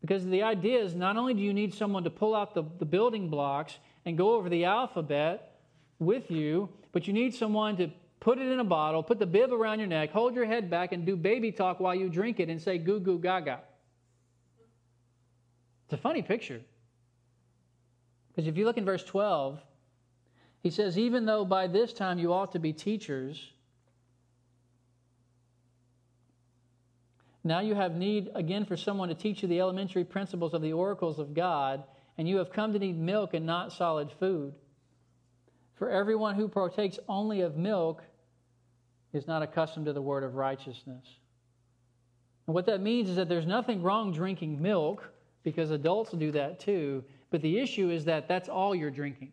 [0.00, 2.84] Because the idea is not only do you need someone to pull out the, the
[2.84, 5.60] building blocks and go over the alphabet
[5.98, 9.52] with you, but you need someone to put it in a bottle, put the bib
[9.52, 12.48] around your neck, hold your head back, and do baby talk while you drink it
[12.48, 13.60] and say goo goo gaga.
[15.84, 16.60] It's a funny picture.
[18.28, 19.60] Because if you look in verse 12,
[20.62, 23.52] he says, Even though by this time you ought to be teachers,
[27.42, 30.72] Now you have need again for someone to teach you the elementary principles of the
[30.72, 31.84] oracles of God,
[32.18, 34.54] and you have come to need milk and not solid food.
[35.74, 38.02] For everyone who partakes only of milk
[39.14, 41.06] is not accustomed to the word of righteousness.
[42.46, 45.10] And what that means is that there's nothing wrong drinking milk,
[45.42, 49.32] because adults do that too, but the issue is that that's all you're drinking.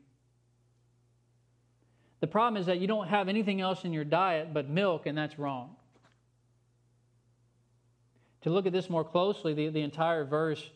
[2.20, 5.18] The problem is that you don't have anything else in your diet but milk, and
[5.18, 5.76] that's wrong.
[8.42, 10.70] To look at this more closely, the, the entire verse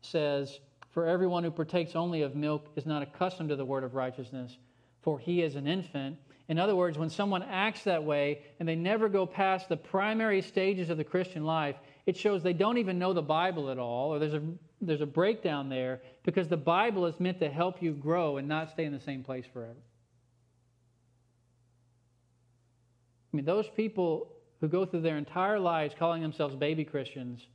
[0.00, 0.58] says,
[0.90, 4.56] For everyone who partakes only of milk is not accustomed to the word of righteousness,
[5.02, 6.16] for he is an infant.
[6.48, 10.42] In other words, when someone acts that way and they never go past the primary
[10.42, 11.76] stages of the Christian life,
[12.06, 14.42] it shows they don't even know the Bible at all, or there's a,
[14.80, 18.70] there's a breakdown there because the Bible is meant to help you grow and not
[18.70, 19.78] stay in the same place forever.
[23.32, 27.46] I mean, those people who go through their entire lives calling themselves baby Christians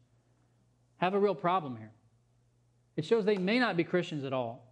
[0.97, 1.91] have a real problem here.
[2.95, 4.65] It shows they may not be Christians at all.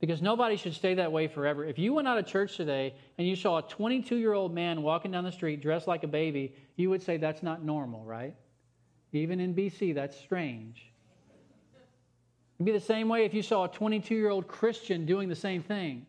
[0.00, 1.64] Because nobody should stay that way forever.
[1.64, 4.82] If you went out of church today and you saw a 22 year old man
[4.82, 8.36] walking down the street dressed like a baby, you would say that's not normal, right?
[9.12, 10.92] Even in BC, that's strange.
[12.58, 15.36] It'd be the same way if you saw a 22 year old Christian doing the
[15.36, 16.06] same thing.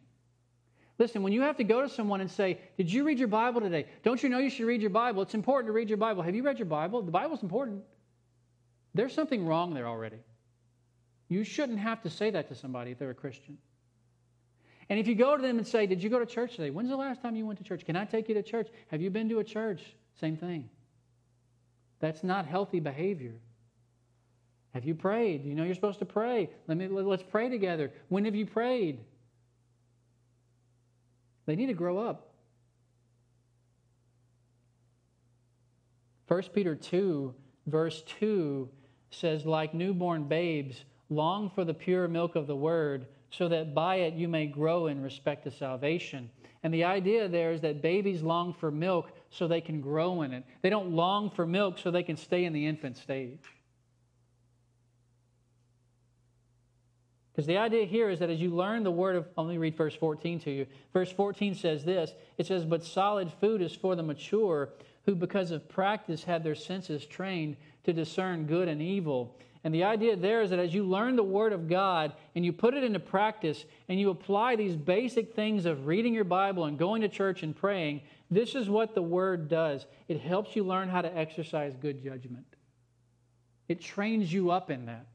[0.99, 3.61] Listen, when you have to go to someone and say, Did you read your Bible
[3.61, 3.85] today?
[4.03, 5.21] Don't you know you should read your Bible?
[5.23, 6.21] It's important to read your Bible.
[6.21, 7.01] Have you read your Bible?
[7.01, 7.83] The Bible's important.
[8.93, 10.17] There's something wrong there already.
[11.29, 13.57] You shouldn't have to say that to somebody if they're a Christian.
[14.89, 16.69] And if you go to them and say, Did you go to church today?
[16.69, 17.85] When's the last time you went to church?
[17.85, 18.67] Can I take you to church?
[18.89, 19.81] Have you been to a church?
[20.19, 20.69] Same thing.
[22.01, 23.35] That's not healthy behavior.
[24.73, 25.45] Have you prayed?
[25.45, 26.49] You know you're supposed to pray.
[26.67, 27.91] Let me let's pray together.
[28.09, 28.99] When have you prayed?
[31.49, 32.29] They need to grow up.
[36.27, 37.33] 1 Peter 2,
[37.65, 38.69] verse 2
[39.09, 43.95] says, Like newborn babes, long for the pure milk of the word so that by
[43.95, 46.29] it you may grow in respect to salvation.
[46.61, 50.33] And the idea there is that babies long for milk so they can grow in
[50.33, 50.43] it.
[50.61, 53.39] They don't long for milk so they can stay in the infant stage.
[57.39, 59.77] Because the idea here is that as you learn the word of, let me read
[59.77, 60.65] verse 14 to you.
[60.91, 64.67] Verse 14 says this it says, But solid food is for the mature,
[65.05, 69.37] who because of practice have their senses trained to discern good and evil.
[69.63, 72.51] And the idea there is that as you learn the Word of God and you
[72.51, 76.77] put it into practice and you apply these basic things of reading your Bible and
[76.77, 79.85] going to church and praying, this is what the Word does.
[80.09, 82.47] It helps you learn how to exercise good judgment,
[83.69, 85.05] it trains you up in that.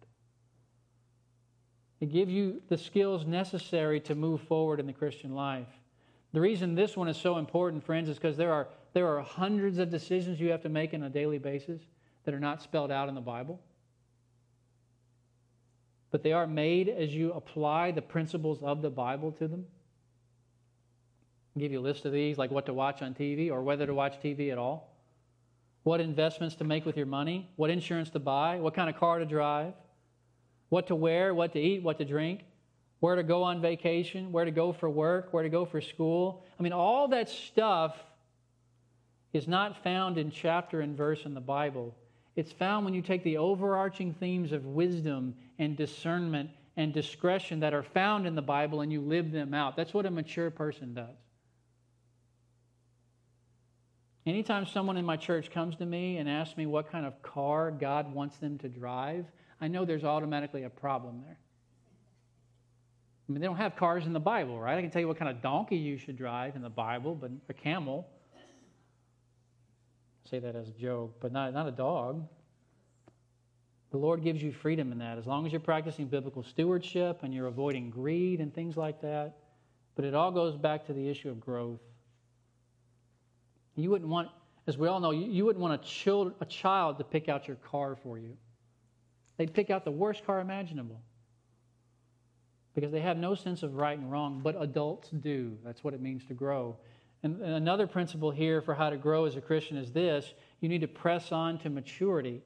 [2.00, 5.68] It gives you the skills necessary to move forward in the Christian life.
[6.32, 9.78] The reason this one is so important, friends, is because there are, there are hundreds
[9.78, 11.80] of decisions you have to make on a daily basis
[12.24, 13.60] that are not spelled out in the Bible
[16.14, 19.66] but they are made as you apply the principles of the Bible to them.
[21.56, 23.84] I'll give you a list of these, like what to watch on TV or whether
[23.84, 24.96] to watch TV at all,
[25.82, 29.18] what investments to make with your money, what insurance to buy, what kind of car
[29.18, 29.72] to drive,
[30.74, 32.40] what to wear, what to eat, what to drink,
[32.98, 36.42] where to go on vacation, where to go for work, where to go for school.
[36.58, 37.96] I mean, all that stuff
[39.32, 41.94] is not found in chapter and verse in the Bible.
[42.34, 47.72] It's found when you take the overarching themes of wisdom and discernment and discretion that
[47.72, 49.76] are found in the Bible and you live them out.
[49.76, 51.16] That's what a mature person does.
[54.26, 57.70] Anytime someone in my church comes to me and asks me what kind of car
[57.70, 59.26] God wants them to drive,
[59.60, 61.38] I know there's automatically a problem there.
[63.28, 64.76] I mean, they don't have cars in the Bible, right?
[64.76, 67.30] I can tell you what kind of donkey you should drive in the Bible, but
[67.48, 68.06] a camel
[70.30, 72.26] say that as a joke, but not, not a dog.
[73.90, 77.32] The Lord gives you freedom in that as long as you're practicing biblical stewardship and
[77.32, 79.36] you're avoiding greed and things like that.
[79.94, 81.80] But it all goes back to the issue of growth.
[83.76, 84.30] You wouldn't want,
[84.66, 87.46] as we all know, you, you wouldn't want a child, a child to pick out
[87.46, 88.36] your car for you.
[89.36, 91.00] They'd pick out the worst car imaginable
[92.74, 95.56] because they have no sense of right and wrong, but adults do.
[95.64, 96.76] That's what it means to grow.
[97.22, 100.82] And another principle here for how to grow as a Christian is this you need
[100.82, 102.42] to press on to maturity.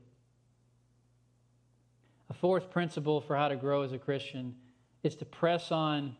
[2.31, 4.55] A fourth principle for how to grow as a Christian
[5.03, 6.17] is to press on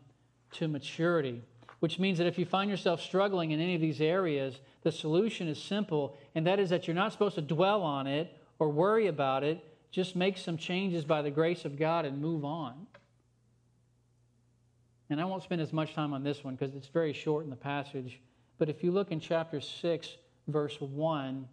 [0.53, 1.43] to maturity,
[1.81, 5.49] which means that if you find yourself struggling in any of these areas, the solution
[5.49, 9.07] is simple, and that is that you're not supposed to dwell on it or worry
[9.07, 9.65] about it.
[9.91, 12.87] Just make some changes by the grace of God and move on.
[15.11, 17.51] And I won't spend as much time on this one because it's very short in
[17.51, 18.21] the passage.
[18.59, 20.17] But if you look in chapter 6,
[20.49, 21.49] verse 1,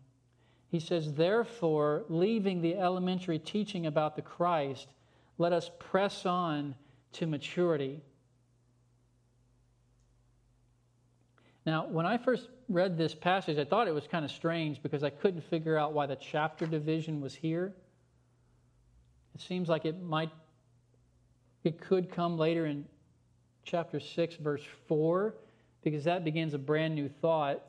[0.70, 4.88] he says, Therefore, leaving the elementary teaching about the Christ,
[5.38, 6.76] let us press on
[7.14, 8.02] to maturity.
[11.66, 15.04] Now, when I first read this passage, I thought it was kind of strange because
[15.04, 17.74] I couldn't figure out why the chapter division was here.
[19.36, 20.32] It seems like it might,
[21.66, 22.86] it could come later in
[23.66, 25.36] chapter 6, verse 4,
[25.84, 27.62] because that begins a brand new thought.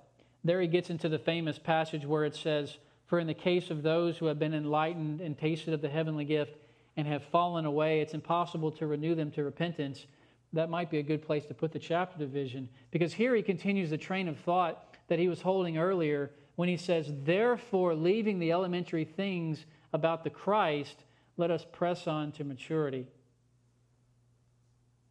[0.44, 3.82] There he gets into the famous passage where it says, For in the case of
[3.82, 6.56] those who have been enlightened and tasted of the heavenly gift
[6.96, 10.06] and have fallen away, it's impossible to renew them to repentance.
[10.52, 13.90] That might be a good place to put the chapter division because here he continues
[13.90, 18.52] the train of thought that he was holding earlier when he says, Therefore, leaving the
[18.52, 21.02] elementary things about the Christ,
[21.36, 23.06] let us press on to maturity.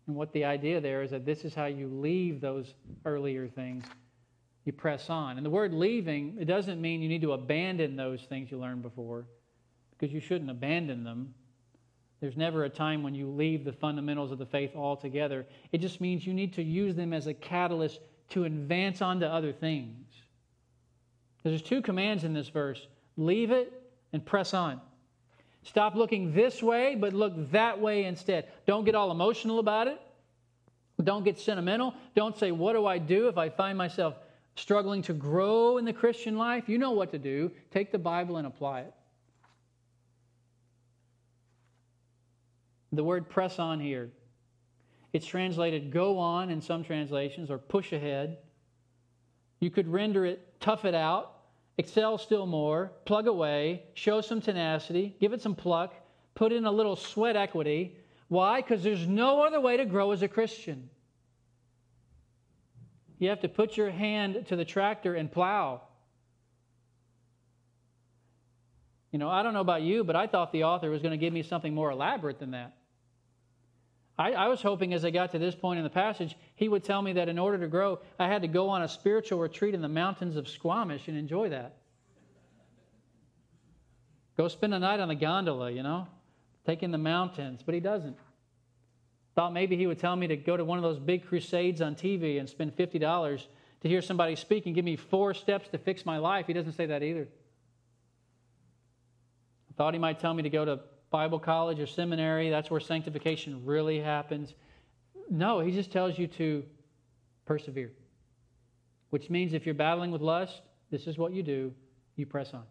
[0.07, 2.73] And what the idea there is that this is how you leave those
[3.05, 3.85] earlier things
[4.65, 5.37] You press on.
[5.37, 8.81] And the word leaving, it doesn't mean you need to abandon those things you learned
[8.81, 9.27] before,
[9.91, 11.33] because you shouldn't abandon them.
[12.19, 15.45] There's never a time when you leave the fundamentals of the faith altogether.
[15.71, 17.99] It just means you need to use them as a catalyst
[18.29, 20.07] to advance on to other things.
[21.43, 23.71] There's two commands in this verse leave it
[24.13, 24.81] and press on.
[25.65, 28.47] Stop looking this way, but look that way instead.
[28.67, 29.99] Don't get all emotional about it.
[31.03, 31.93] Don't get sentimental.
[32.15, 34.15] Don't say, What do I do if I find myself
[34.55, 36.69] struggling to grow in the Christian life?
[36.69, 37.51] You know what to do.
[37.71, 38.93] Take the Bible and apply it.
[42.91, 44.11] The word press on here,
[45.11, 48.37] it's translated go on in some translations or push ahead.
[49.59, 51.34] You could render it tough it out,
[51.77, 55.93] excel still more, plug away, show some tenacity, give it some pluck,
[56.33, 57.97] put in a little sweat equity.
[58.27, 58.61] Why?
[58.61, 60.89] Because there's no other way to grow as a Christian.
[63.19, 65.81] You have to put your hand to the tractor and plow.
[69.11, 71.17] You know, I don't know about you, but I thought the author was going to
[71.17, 72.75] give me something more elaborate than that.
[74.17, 76.83] I, I, was hoping as I got to this point in the passage, he would
[76.83, 79.73] tell me that in order to grow, I had to go on a spiritual retreat
[79.73, 81.75] in the mountains of Squamish and enjoy that.
[84.37, 86.07] Go spend a night on the gondola, you know,
[86.65, 87.61] taking the mountains.
[87.65, 88.17] But he doesn't.
[89.33, 91.95] Thought maybe he would tell me to go to one of those big crusades on
[91.95, 93.45] TV and spend $50
[93.81, 96.47] to hear somebody speak and give me four steps to fix my life.
[96.47, 97.27] He doesn't say that either.
[99.69, 100.79] I thought he might tell me to go to
[101.15, 102.49] Bible college or seminary.
[102.49, 104.53] That's where sanctification really happens.
[105.29, 106.65] No, he just tells you to
[107.45, 107.93] persevere,
[109.11, 111.73] which means if you're battling with lust, this is what you do
[112.17, 112.65] you press on.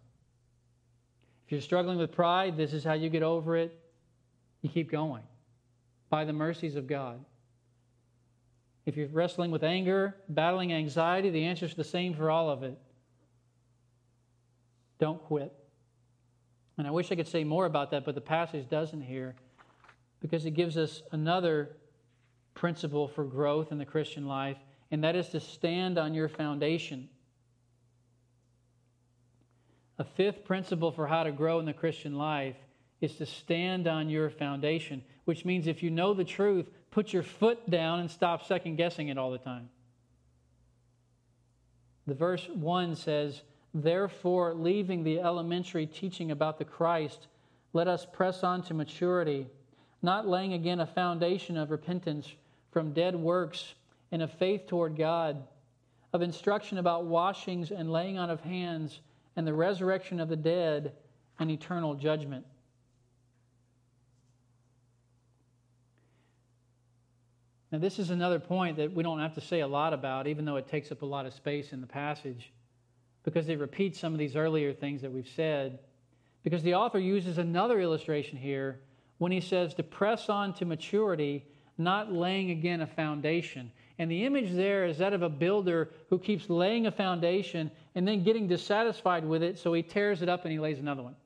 [1.46, 3.80] If you're struggling with pride, this is how you get over it.
[4.60, 5.22] You keep going
[6.10, 7.24] by the mercies of God.
[8.84, 12.62] If you're wrestling with anger, battling anxiety, the answer is the same for all of
[12.62, 12.78] it.
[14.98, 15.50] Don't quit.
[16.76, 19.34] And I wish I could say more about that, but the passage doesn't here
[20.20, 21.76] because it gives us another
[22.54, 24.56] principle for growth in the Christian life,
[24.90, 27.08] and that is to stand on your foundation.
[29.98, 32.56] A fifth principle for how to grow in the Christian life
[33.00, 37.22] is to stand on your foundation, which means if you know the truth, put your
[37.22, 39.68] foot down and stop second guessing it all the time.
[42.06, 43.42] The verse 1 says,
[43.74, 47.26] Therefore, leaving the elementary teaching about the Christ,
[47.72, 49.48] let us press on to maturity,
[50.00, 52.32] not laying again a foundation of repentance
[52.70, 53.74] from dead works
[54.12, 55.42] and of faith toward God,
[56.12, 59.00] of instruction about washings and laying on of hands
[59.34, 60.92] and the resurrection of the dead
[61.40, 62.46] and eternal judgment.
[67.72, 70.44] Now, this is another point that we don't have to say a lot about, even
[70.44, 72.52] though it takes up a lot of space in the passage
[73.24, 75.80] because it repeats some of these earlier things that we've said.
[76.42, 78.80] Because the author uses another illustration here
[79.18, 81.46] when he says to press on to maturity,
[81.78, 83.72] not laying again a foundation.
[83.98, 88.06] And the image there is that of a builder who keeps laying a foundation and
[88.06, 91.16] then getting dissatisfied with it, so he tears it up and he lays another one.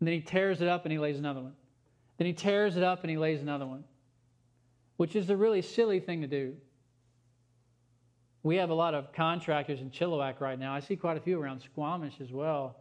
[0.00, 1.54] And then he tears it up and he lays another one.
[2.18, 3.84] Then he tears it up and he lays another one,
[4.96, 6.54] which is a really silly thing to do.
[8.44, 10.74] We have a lot of contractors in Chilliwack right now.
[10.74, 12.76] I see quite a few around Squamish as well.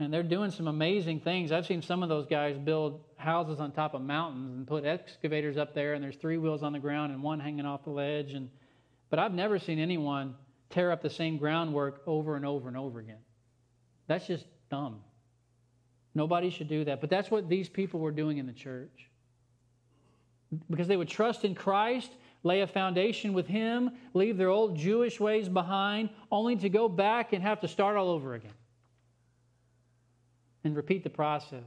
[0.00, 1.52] And they're doing some amazing things.
[1.52, 5.58] I've seen some of those guys build houses on top of mountains and put excavators
[5.58, 8.32] up there, and there's three wheels on the ground and one hanging off the ledge.
[8.32, 8.48] And,
[9.10, 10.34] but I've never seen anyone
[10.70, 13.20] tear up the same groundwork over and over and over again.
[14.06, 15.00] That's just dumb.
[16.14, 17.02] Nobody should do that.
[17.02, 19.10] But that's what these people were doing in the church.
[20.70, 22.10] Because they would trust in Christ
[22.42, 27.32] lay a foundation with Him, leave their old Jewish ways behind, only to go back
[27.32, 28.52] and have to start all over again
[30.64, 31.64] and repeat the process.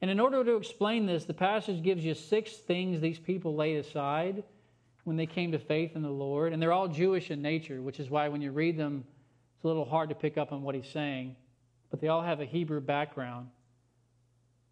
[0.00, 3.76] And in order to explain this, the passage gives you six things these people laid
[3.76, 4.42] aside
[5.04, 6.52] when they came to faith in the Lord.
[6.52, 9.04] And they're all Jewish in nature, which is why when you read them,
[9.54, 11.36] it's a little hard to pick up on what he's saying.
[11.90, 13.48] But they all have a Hebrew background.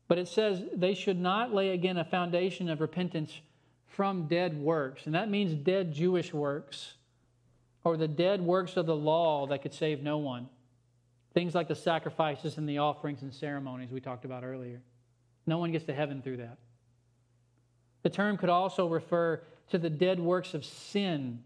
[0.09, 3.41] But it says they should not lay again a foundation of repentance
[3.91, 5.07] from dead works.
[5.07, 6.95] And that means dead Jewish works
[7.85, 10.49] or the dead works of the law that could save no one.
[11.35, 14.81] Things like the sacrifices and the offerings and ceremonies we talked about earlier.
[15.47, 16.59] No one gets to heaven through that.
[18.03, 21.41] The term could also refer to the dead works of sin,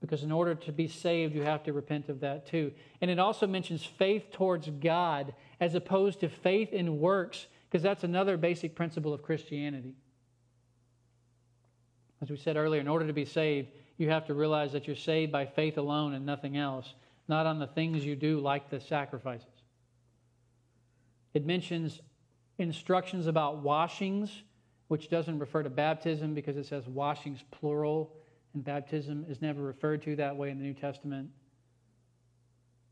[0.00, 2.72] because in order to be saved, you have to repent of that too.
[3.00, 8.04] And it also mentions faith towards God as opposed to faith in works, because that's
[8.04, 9.94] another basic principle of Christianity.
[12.22, 14.96] As we said earlier, in order to be saved, you have to realize that you're
[14.96, 16.94] saved by faith alone and nothing else,
[17.28, 19.48] not on the things you do like the sacrifices.
[21.34, 22.00] It mentions
[22.58, 24.42] instructions about washings,
[24.88, 28.14] which doesn't refer to baptism because it says washings plural,
[28.54, 31.28] and baptism is never referred to that way in the New Testament.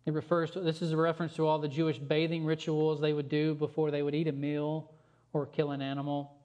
[0.06, 3.30] It refers to this is a reference to all the Jewish bathing rituals they would
[3.30, 4.92] do before they would eat a meal
[5.32, 6.36] or kill an animal.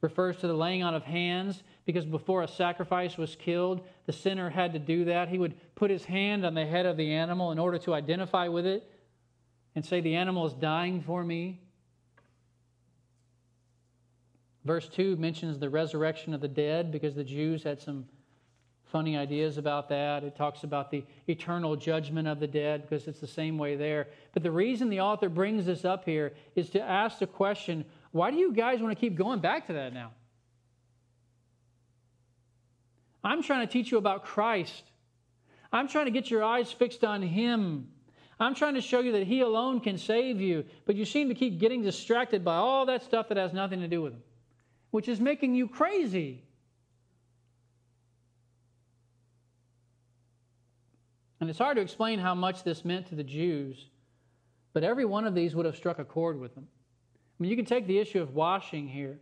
[0.00, 4.48] Refers to the laying on of hands because before a sacrifice was killed, the sinner
[4.48, 5.28] had to do that.
[5.28, 8.48] He would put his hand on the head of the animal in order to identify
[8.48, 8.88] with it
[9.74, 11.60] and say, The animal is dying for me.
[14.64, 18.04] Verse 2 mentions the resurrection of the dead because the Jews had some
[18.84, 20.22] funny ideas about that.
[20.22, 24.08] It talks about the eternal judgment of the dead because it's the same way there.
[24.32, 28.30] But the reason the author brings this up here is to ask the question why
[28.30, 30.10] do you guys want to keep going back to that now?
[33.22, 34.84] I'm trying to teach you about Christ.
[35.72, 37.88] I'm trying to get your eyes fixed on Him.
[38.38, 41.34] I'm trying to show you that He alone can save you, but you seem to
[41.34, 44.22] keep getting distracted by all that stuff that has nothing to do with Him,
[44.90, 46.42] which is making you crazy.
[51.40, 53.86] And it's hard to explain how much this meant to the Jews,
[54.72, 56.66] but every one of these would have struck a chord with them.
[56.68, 59.18] I mean, you can take the issue of washing here.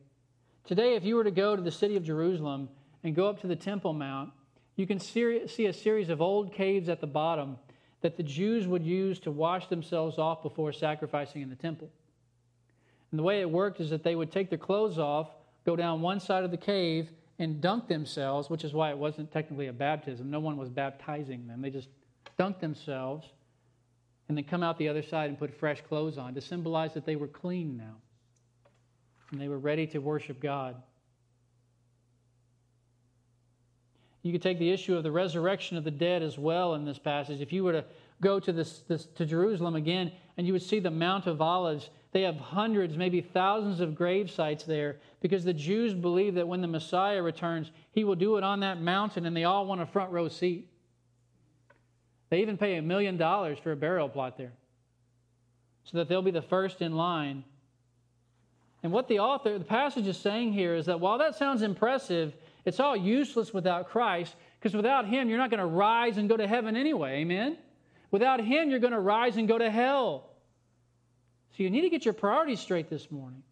[0.64, 2.68] Today, if you were to go to the city of Jerusalem
[3.04, 4.30] and go up to the Temple Mount,
[4.76, 7.58] you can see a series of old caves at the bottom
[8.00, 11.90] that the Jews would use to wash themselves off before sacrificing in the temple.
[13.10, 15.30] And the way it worked is that they would take their clothes off,
[15.66, 19.32] go down one side of the cave, and dunk themselves, which is why it wasn't
[19.32, 20.30] technically a baptism.
[20.30, 21.60] No one was baptizing them.
[21.60, 21.88] They just
[22.38, 23.26] dunked themselves,
[24.28, 27.06] and then come out the other side and put fresh clothes on to symbolize that
[27.06, 27.96] they were clean now.
[29.32, 30.76] And they were ready to worship God.
[34.22, 36.98] You could take the issue of the resurrection of the dead as well in this
[36.98, 37.40] passage.
[37.40, 37.84] If you were to
[38.20, 41.90] go to, this, this, to Jerusalem again and you would see the Mount of Olives,
[42.12, 46.60] they have hundreds, maybe thousands of grave sites there because the Jews believe that when
[46.60, 49.86] the Messiah returns, he will do it on that mountain and they all want a
[49.86, 50.68] front row seat.
[52.30, 54.52] They even pay a million dollars for a burial plot there
[55.84, 57.44] so that they'll be the first in line.
[58.82, 62.34] And what the author, the passage is saying here is that while that sounds impressive,
[62.68, 66.36] it's all useless without Christ because without Him, you're not going to rise and go
[66.36, 67.20] to heaven anyway.
[67.20, 67.56] Amen?
[68.10, 70.30] Without Him, you're going to rise and go to hell.
[71.56, 73.42] So you need to get your priorities straight this morning.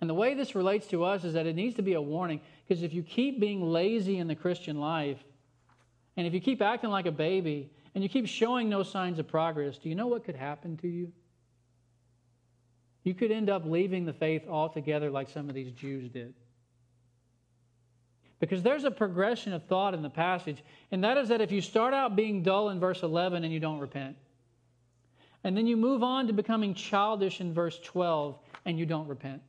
[0.00, 2.40] And the way this relates to us is that it needs to be a warning
[2.66, 5.22] because if you keep being lazy in the Christian life,
[6.16, 9.28] and if you keep acting like a baby and you keep showing no signs of
[9.28, 11.12] progress, do you know what could happen to you?
[13.04, 16.34] You could end up leaving the faith altogether like some of these Jews did.
[18.38, 21.60] Because there's a progression of thought in the passage, and that is that if you
[21.60, 24.16] start out being dull in verse 11 and you don't repent,
[25.44, 29.42] and then you move on to becoming childish in verse 12 and you don't repent,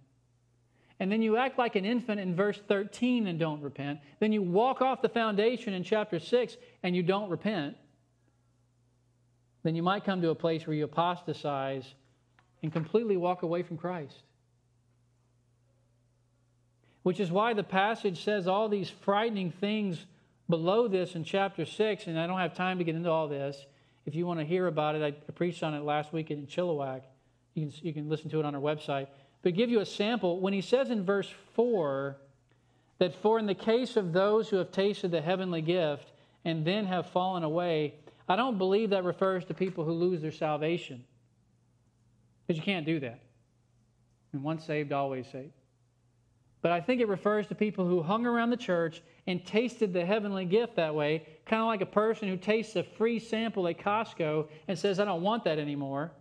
[0.99, 4.41] and then you act like an infant in verse 13 and don't repent, then you
[4.41, 7.75] walk off the foundation in chapter 6 and you don't repent,
[9.63, 11.95] then you might come to a place where you apostatize
[12.63, 14.23] and completely walk away from Christ.
[17.03, 20.05] Which is why the passage says all these frightening things
[20.49, 23.65] below this in chapter 6, and I don't have time to get into all this.
[24.05, 27.01] If you want to hear about it, I preached on it last week in Chilliwack.
[27.53, 29.07] You can, you can listen to it on our website
[29.43, 30.39] but give you a sample.
[30.39, 32.17] When he says in verse 4
[32.97, 36.11] that, For in the case of those who have tasted the heavenly gift
[36.43, 37.95] and then have fallen away,
[38.27, 41.03] I don't believe that refers to people who lose their salvation.
[42.53, 43.19] Because you can't do that.
[44.31, 45.53] And once saved, always saved.
[46.61, 50.05] But I think it refers to people who hung around the church and tasted the
[50.05, 53.77] heavenly gift that way, kind of like a person who tastes a free sample at
[53.77, 56.11] Costco and says, I don't want that anymore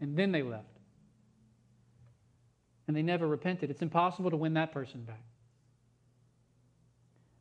[0.00, 0.64] and then they left.
[2.86, 3.70] And they never repented.
[3.70, 5.22] It's impossible to win that person back.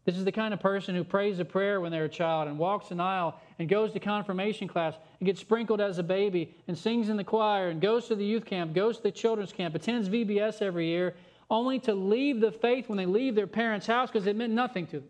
[0.06, 2.60] This is the kind of person who prays a prayer when they're a child and
[2.60, 6.78] walks an aisle and goes to confirmation class and gets sprinkled as a baby and
[6.78, 9.74] sings in the choir and goes to the youth camp, goes to the children's camp,
[9.74, 11.16] attends VBS every year,
[11.50, 14.86] only to leave the faith when they leave their parents' house because it meant nothing
[14.88, 15.10] to them.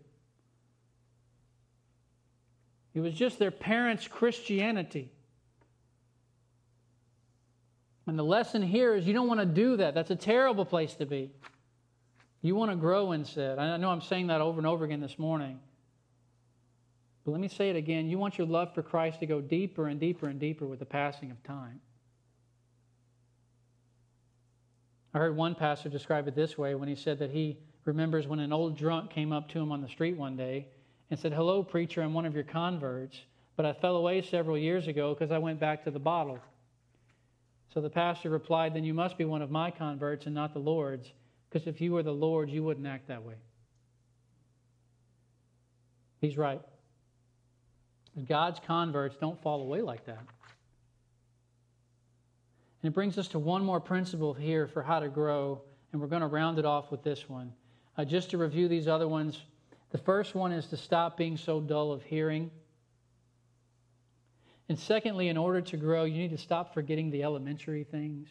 [2.94, 5.12] It was just their parents' Christianity.
[8.08, 9.94] And the lesson here is you don't want to do that.
[9.94, 11.32] That's a terrible place to be.
[12.46, 13.58] You want to grow instead.
[13.58, 15.60] I know I'm saying that over and over again this morning.
[17.24, 18.08] But let me say it again.
[18.08, 20.86] You want your love for Christ to go deeper and deeper and deeper with the
[20.86, 21.82] passing of time.
[25.12, 28.38] I heard one pastor describe it this way when he said that he remembers when
[28.38, 30.68] an old drunk came up to him on the street one day
[31.10, 33.22] and said, Hello, preacher, I'm one of your converts,
[33.56, 36.38] but I fell away several years ago because I went back to the bottle.
[37.74, 40.60] So the pastor replied, Then you must be one of my converts and not the
[40.60, 41.12] Lord's,
[41.56, 43.36] because if you were the Lord, you wouldn't act that way.
[46.20, 46.60] He's right.
[48.28, 50.20] God's converts don't fall away like that.
[52.84, 55.62] And it brings us to one more principle here for how to grow,
[55.94, 57.54] and we're going to round it off with this one.
[57.98, 59.42] Uh, just to review these other ones,
[59.92, 62.52] the first one is to stop being so dull of hearing.
[64.68, 68.28] And secondly, in order to grow, you need to stop forgetting the elementary things.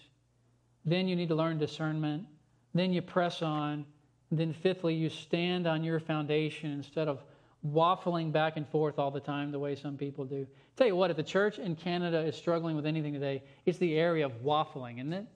[0.85, 2.27] Then you need to learn discernment.
[2.75, 3.87] Then you press on.
[4.31, 7.23] Then, fifthly, you stand on your foundation instead of
[7.67, 10.47] waffling back and forth all the time the way some people do.
[10.77, 13.97] Tell you what, if the church in Canada is struggling with anything today, it's the
[13.97, 15.27] area of waffling, isn't it?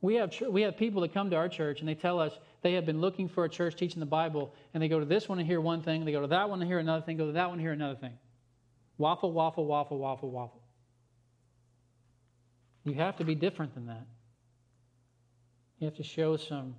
[0.00, 2.72] We have, we have people that come to our church and they tell us they
[2.72, 5.38] have been looking for a church teaching the Bible, and they go to this one
[5.38, 7.32] and hear one thing, they go to that one and hear another thing, go to
[7.32, 8.18] that one and hear another thing.
[8.98, 10.60] Waffle, waffle, waffle, waffle, waffle.
[12.84, 14.06] You have to be different than that.
[15.82, 16.76] You have to show some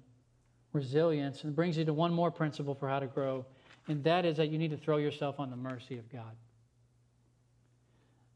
[0.72, 1.44] resilience.
[1.44, 3.46] And it brings you to one more principle for how to grow,
[3.90, 6.32] and that is that you need to throw yourself on the mercy of God.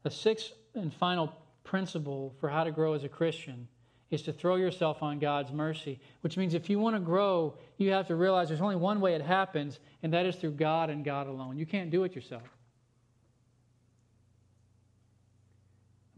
[0.02, 1.32] The sixth and final
[1.64, 3.66] principle for how to grow as a Christian
[4.10, 7.92] is to throw yourself on God's mercy, which means if you want to grow, you
[7.92, 11.02] have to realize there's only one way it happens, and that is through God and
[11.02, 11.56] God alone.
[11.56, 12.42] You can't do it yourself.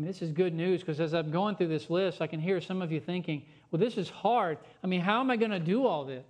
[0.00, 2.40] I mean, this is good news because as I'm going through this list, I can
[2.40, 4.56] hear some of you thinking, well, this is hard.
[4.82, 6.24] I mean, how am I going to do all this?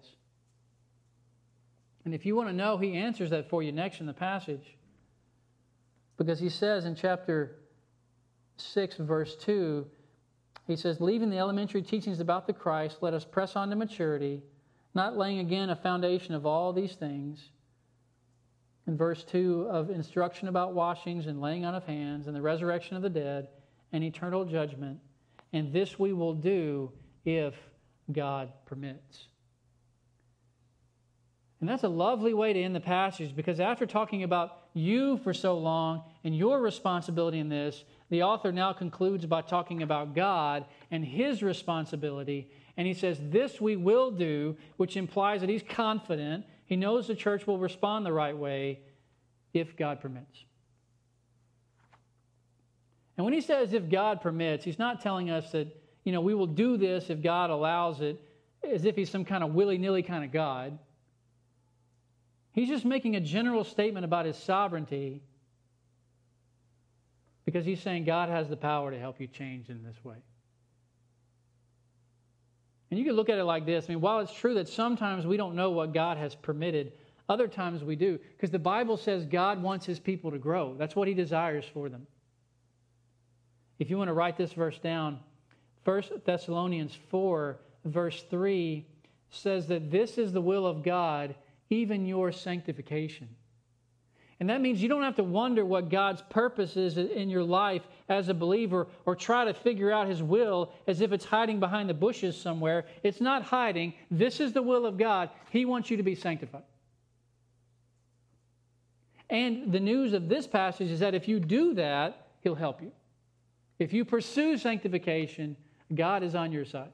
[2.04, 4.76] And if you want to know, he answers that for you next in the passage.
[6.16, 7.58] Because he says in chapter
[8.56, 9.86] 6, verse 2,
[10.66, 14.42] he says, Leaving the elementary teachings about the Christ, let us press on to maturity,
[14.94, 17.50] not laying again a foundation of all these things
[18.88, 22.96] in verse 2 of instruction about washings and laying on of hands and the resurrection
[22.96, 23.46] of the dead
[23.92, 24.98] and eternal judgment.
[25.52, 26.92] And this we will do
[27.24, 27.54] if
[28.12, 29.26] God permits.
[31.60, 35.34] And that's a lovely way to end the passage because after talking about you for
[35.34, 40.64] so long and your responsibility in this, the author now concludes by talking about God
[40.90, 42.50] and his responsibility.
[42.76, 46.46] And he says, This we will do, which implies that he's confident.
[46.64, 48.80] He knows the church will respond the right way
[49.52, 50.44] if God permits.
[53.20, 55.68] And when he says if God permits, he's not telling us that,
[56.04, 58.18] you know, we will do this if God allows it,
[58.66, 60.78] as if he's some kind of willy nilly kind of God.
[62.54, 65.20] He's just making a general statement about his sovereignty
[67.44, 70.16] because he's saying God has the power to help you change in this way.
[72.90, 73.84] And you can look at it like this.
[73.86, 76.94] I mean, while it's true that sometimes we don't know what God has permitted,
[77.28, 78.18] other times we do.
[78.34, 81.90] Because the Bible says God wants his people to grow, that's what he desires for
[81.90, 82.06] them.
[83.80, 85.18] If you want to write this verse down,
[85.84, 88.86] 1 Thessalonians 4, verse 3
[89.30, 91.34] says that this is the will of God,
[91.70, 93.28] even your sanctification.
[94.38, 97.82] And that means you don't have to wonder what God's purpose is in your life
[98.08, 101.88] as a believer or try to figure out His will as if it's hiding behind
[101.88, 102.84] the bushes somewhere.
[103.02, 103.94] It's not hiding.
[104.10, 105.30] This is the will of God.
[105.50, 106.62] He wants you to be sanctified.
[109.30, 112.92] And the news of this passage is that if you do that, He'll help you.
[113.80, 115.56] If you pursue sanctification,
[115.92, 116.92] God is on your side.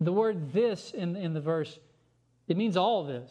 [0.00, 1.78] The word this in, in the verse,
[2.48, 3.30] it means all this.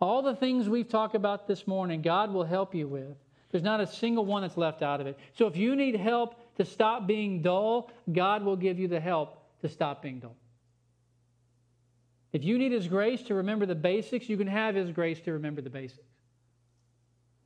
[0.00, 3.14] All the things we've talked about this morning, God will help you with.
[3.50, 5.18] There's not a single one that's left out of it.
[5.34, 9.42] So if you need help to stop being dull, God will give you the help
[9.60, 10.36] to stop being dull.
[12.32, 15.32] If you need His grace to remember the basics, you can have His grace to
[15.32, 16.07] remember the basics.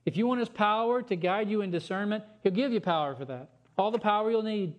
[0.04, 3.24] If you want His power to guide you in discernment, He'll give you power for
[3.26, 3.50] that.
[3.78, 4.74] All the power you'll need.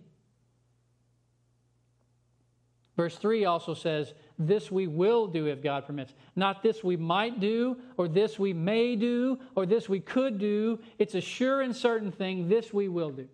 [2.96, 6.14] Verse 3 also says, This we will do if God permits.
[6.36, 10.78] Not this we might do, or this we may do, or this we could do.
[10.98, 12.48] It's a sure and certain thing.
[12.48, 13.26] This we will do.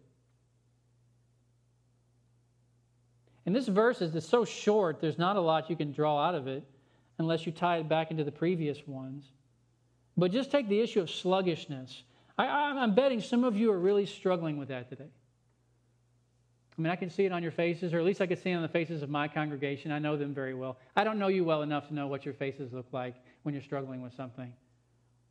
[3.45, 6.47] And this verse is so short, there's not a lot you can draw out of
[6.47, 6.62] it
[7.18, 9.24] unless you tie it back into the previous ones.
[10.16, 12.02] But just take the issue of sluggishness.
[12.36, 15.11] I, am betting some of you are really struggling with that today.
[16.78, 18.50] I mean, I can see it on your faces, or at least I can see
[18.50, 19.92] it on the faces of my congregation.
[19.92, 20.78] I know them very well.
[20.96, 23.62] I don't know you well enough to know what your faces look like when you're
[23.62, 24.52] struggling with something.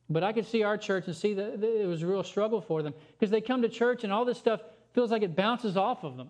[0.10, 2.84] But I could see our church and see that it was a real struggle for
[2.84, 4.62] them because they come to church and all this stuff
[4.94, 6.30] feels like it bounces off of them.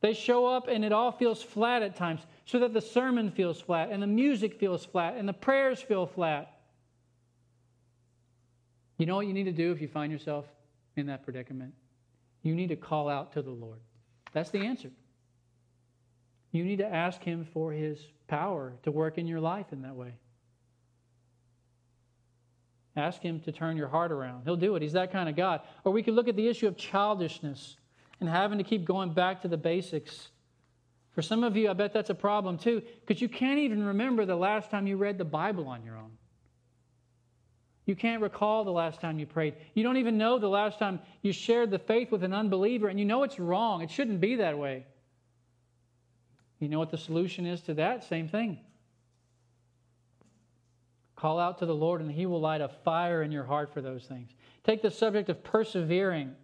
[0.00, 3.60] They show up and it all feels flat at times, so that the sermon feels
[3.60, 6.58] flat, and the music feels flat, and the prayers feel flat.
[8.96, 10.46] You know what you need to do if you find yourself
[10.96, 11.74] in that predicament?
[12.42, 13.80] You need to call out to the Lord.
[14.32, 14.90] That's the answer.
[16.52, 19.94] You need to ask Him for His power to work in your life in that
[19.94, 20.14] way.
[22.96, 24.44] Ask Him to turn your heart around.
[24.44, 24.82] He'll do it.
[24.82, 25.60] He's that kind of God.
[25.84, 27.76] Or we could look at the issue of childishness
[28.20, 30.28] and having to keep going back to the basics.
[31.10, 34.24] For some of you, I bet that's a problem too, because you can't even remember
[34.24, 36.12] the last time you read the Bible on your own.
[37.86, 39.54] You can't recall the last time you prayed.
[39.72, 42.98] You don't even know the last time you shared the faith with an unbeliever, and
[42.98, 43.80] you know it's wrong.
[43.80, 44.84] It shouldn't be that way.
[46.60, 48.04] You know what the solution is to that?
[48.04, 48.58] Same thing.
[51.16, 53.80] Call out to the Lord, and He will light a fire in your heart for
[53.80, 54.30] those things.
[54.64, 56.34] Take the subject of persevering.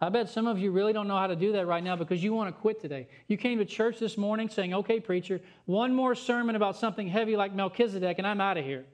[0.00, 2.22] I bet some of you really don't know how to do that right now because
[2.22, 3.08] you want to quit today.
[3.28, 7.34] You came to church this morning saying, okay, preacher, one more sermon about something heavy
[7.34, 8.84] like Melchizedek, and I'm out of here.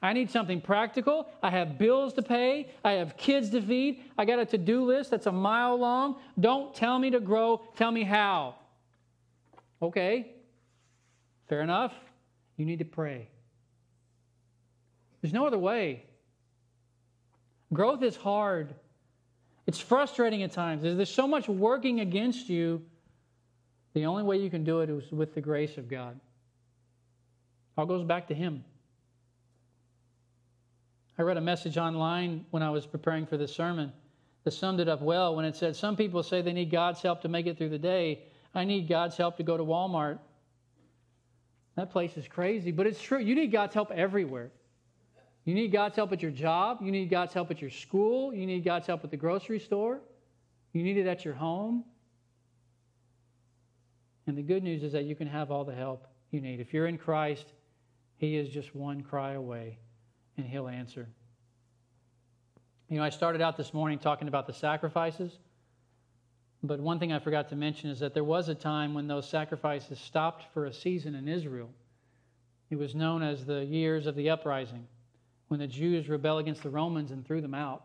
[0.00, 1.28] I need something practical.
[1.42, 2.70] I have bills to pay.
[2.82, 4.02] I have kids to feed.
[4.18, 6.16] I got a to do list that's a mile long.
[6.40, 8.56] Don't tell me to grow, tell me how.
[9.80, 10.32] Okay,
[11.48, 11.92] fair enough.
[12.56, 13.28] You need to pray.
[15.20, 16.04] There's no other way.
[17.72, 18.74] Growth is hard.
[19.66, 20.82] It's frustrating at times.
[20.82, 22.82] There's so much working against you.
[23.94, 26.18] The only way you can do it is with the grace of God.
[27.76, 28.64] All goes back to Him.
[31.18, 33.92] I read a message online when I was preparing for this sermon
[34.44, 37.20] that summed it up well when it said, Some people say they need God's help
[37.22, 38.24] to make it through the day.
[38.54, 40.18] I need God's help to go to Walmart.
[41.76, 43.18] That place is crazy, but it's true.
[43.18, 44.50] You need God's help everywhere.
[45.44, 46.78] You need God's help at your job.
[46.82, 48.32] You need God's help at your school.
[48.32, 50.00] You need God's help at the grocery store.
[50.72, 51.84] You need it at your home.
[54.26, 56.60] And the good news is that you can have all the help you need.
[56.60, 57.52] If you're in Christ,
[58.16, 59.78] He is just one cry away,
[60.36, 61.08] and He'll answer.
[62.88, 65.38] You know, I started out this morning talking about the sacrifices,
[66.62, 69.28] but one thing I forgot to mention is that there was a time when those
[69.28, 71.70] sacrifices stopped for a season in Israel.
[72.70, 74.86] It was known as the years of the uprising
[75.52, 77.84] when the Jews rebelled against the Romans and threw them out.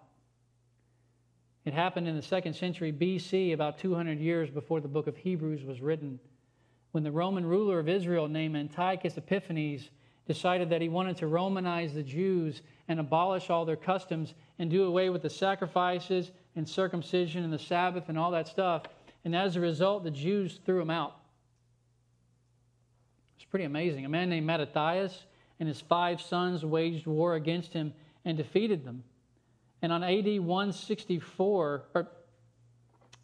[1.65, 5.65] It happened in the second century BC, about 200 years before the book of Hebrews
[5.65, 6.17] was written,
[6.93, 9.89] when the Roman ruler of Israel named Antiochus Epiphanes
[10.25, 14.85] decided that he wanted to Romanize the Jews and abolish all their customs and do
[14.85, 18.83] away with the sacrifices and circumcision and the Sabbath and all that stuff.
[19.25, 21.17] And as a result, the Jews threw him out.
[23.35, 24.05] It's pretty amazing.
[24.05, 25.25] A man named Mattathias
[25.59, 27.93] and his five sons waged war against him
[28.25, 29.03] and defeated them.
[29.81, 32.07] And on AD 164, or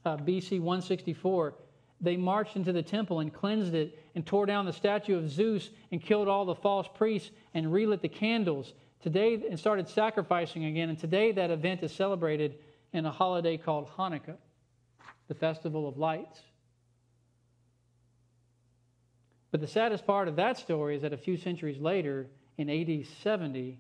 [0.05, 1.55] uh, BC 164,
[2.01, 5.69] they marched into the temple and cleansed it and tore down the statue of Zeus
[5.91, 8.73] and killed all the false priests and relit the candles.
[9.01, 10.89] Today, and started sacrificing again.
[10.89, 12.55] And today, that event is celebrated
[12.93, 14.38] in a holiday called Hanukkah,
[15.27, 16.39] the festival of lights.
[19.54, 22.26] But the saddest part of that story is that a few centuries later,
[22.58, 23.78] in AD 70,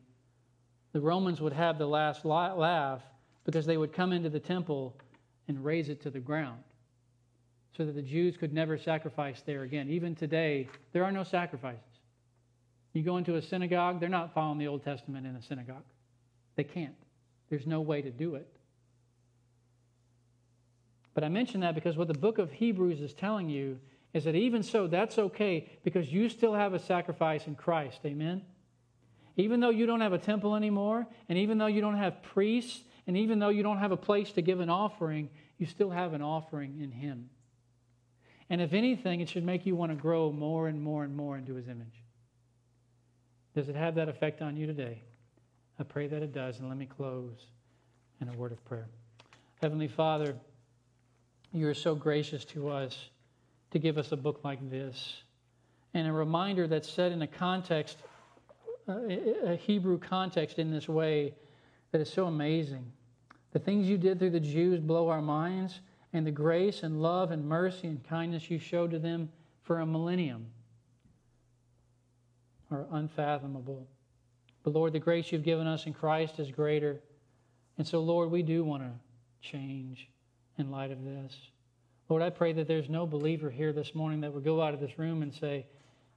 [0.91, 3.01] the Romans would have the last laugh
[3.43, 4.95] because they would come into the temple
[5.47, 6.61] and raze it to the ground
[7.75, 9.89] so that the Jews could never sacrifice there again.
[9.89, 11.81] Even today, there are no sacrifices.
[12.93, 15.85] You go into a synagogue, they're not following the Old Testament in a synagogue.
[16.55, 16.93] They can't.
[17.49, 18.47] There's no way to do it.
[21.15, 23.79] But I mention that because what the book of Hebrews is telling you
[24.13, 27.99] is that even so, that's okay because you still have a sacrifice in Christ.
[28.05, 28.43] Amen?
[29.35, 32.81] Even though you don't have a temple anymore, and even though you don't have priests,
[33.07, 36.13] and even though you don't have a place to give an offering, you still have
[36.13, 37.29] an offering in Him.
[38.49, 41.35] And if anything, it should make you want to grow more and more and more
[41.35, 42.03] into His image.
[43.55, 45.01] Does it have that effect on you today?
[45.79, 47.47] I pray that it does, and let me close
[48.21, 48.87] in a word of prayer.
[49.61, 50.35] Heavenly Father,
[51.51, 53.09] you are so gracious to us
[53.73, 55.23] to give us a book like this.
[55.93, 57.97] And a reminder that's set in a context,
[58.87, 58.99] uh,
[59.45, 61.33] a Hebrew context in this way
[61.91, 62.91] that is so amazing.
[63.51, 65.81] The things you did through the Jews blow our minds,
[66.13, 69.29] and the grace and love and mercy and kindness you showed to them
[69.63, 70.45] for a millennium
[72.71, 73.87] are unfathomable.
[74.63, 76.99] But Lord, the grace you've given us in Christ is greater.
[77.77, 78.91] And so, Lord, we do want to
[79.47, 80.09] change
[80.57, 81.35] in light of this.
[82.09, 84.79] Lord, I pray that there's no believer here this morning that would go out of
[84.79, 85.65] this room and say,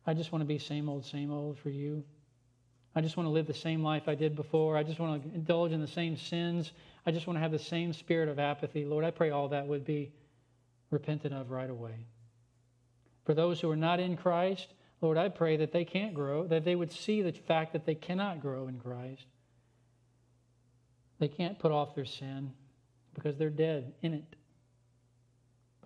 [0.07, 2.05] I just want to be same old, same old for you.
[2.95, 4.77] I just want to live the same life I did before.
[4.77, 6.73] I just want to indulge in the same sins.
[7.05, 8.85] I just want to have the same spirit of apathy.
[8.85, 10.13] Lord, I pray all that would be
[10.91, 12.07] repented of right away.
[13.25, 14.69] For those who are not in Christ,
[15.03, 17.95] Lord, I pray that they can't grow, that they would see the fact that they
[17.95, 19.27] cannot grow in Christ.
[21.19, 22.53] They can't put off their sin
[23.15, 24.37] because they're dead in it.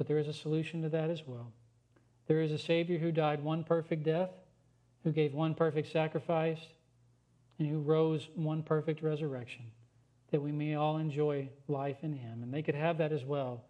[0.01, 1.53] But there is a solution to that as well.
[2.27, 4.31] There is a Savior who died one perfect death,
[5.05, 6.59] who gave one perfect sacrifice,
[7.59, 9.67] and who rose one perfect resurrection,
[10.31, 12.43] that we may all enjoy life in Him.
[12.43, 13.63] And they could have that as well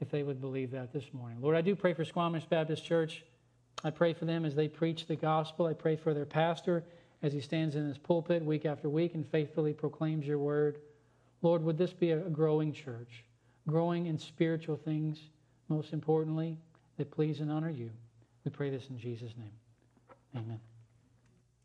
[0.00, 1.38] if they would believe that this morning.
[1.40, 3.24] Lord, I do pray for Squamish Baptist Church.
[3.82, 5.66] I pray for them as they preach the gospel.
[5.66, 6.84] I pray for their pastor
[7.20, 10.78] as he stands in his pulpit week after week and faithfully proclaims your word.
[11.42, 13.24] Lord, would this be a growing church,
[13.66, 15.18] growing in spiritual things,
[15.68, 16.56] most importantly,
[16.98, 17.90] that please and honor you.
[18.44, 19.52] We pray this in Jesus' name.
[20.36, 20.60] Amen.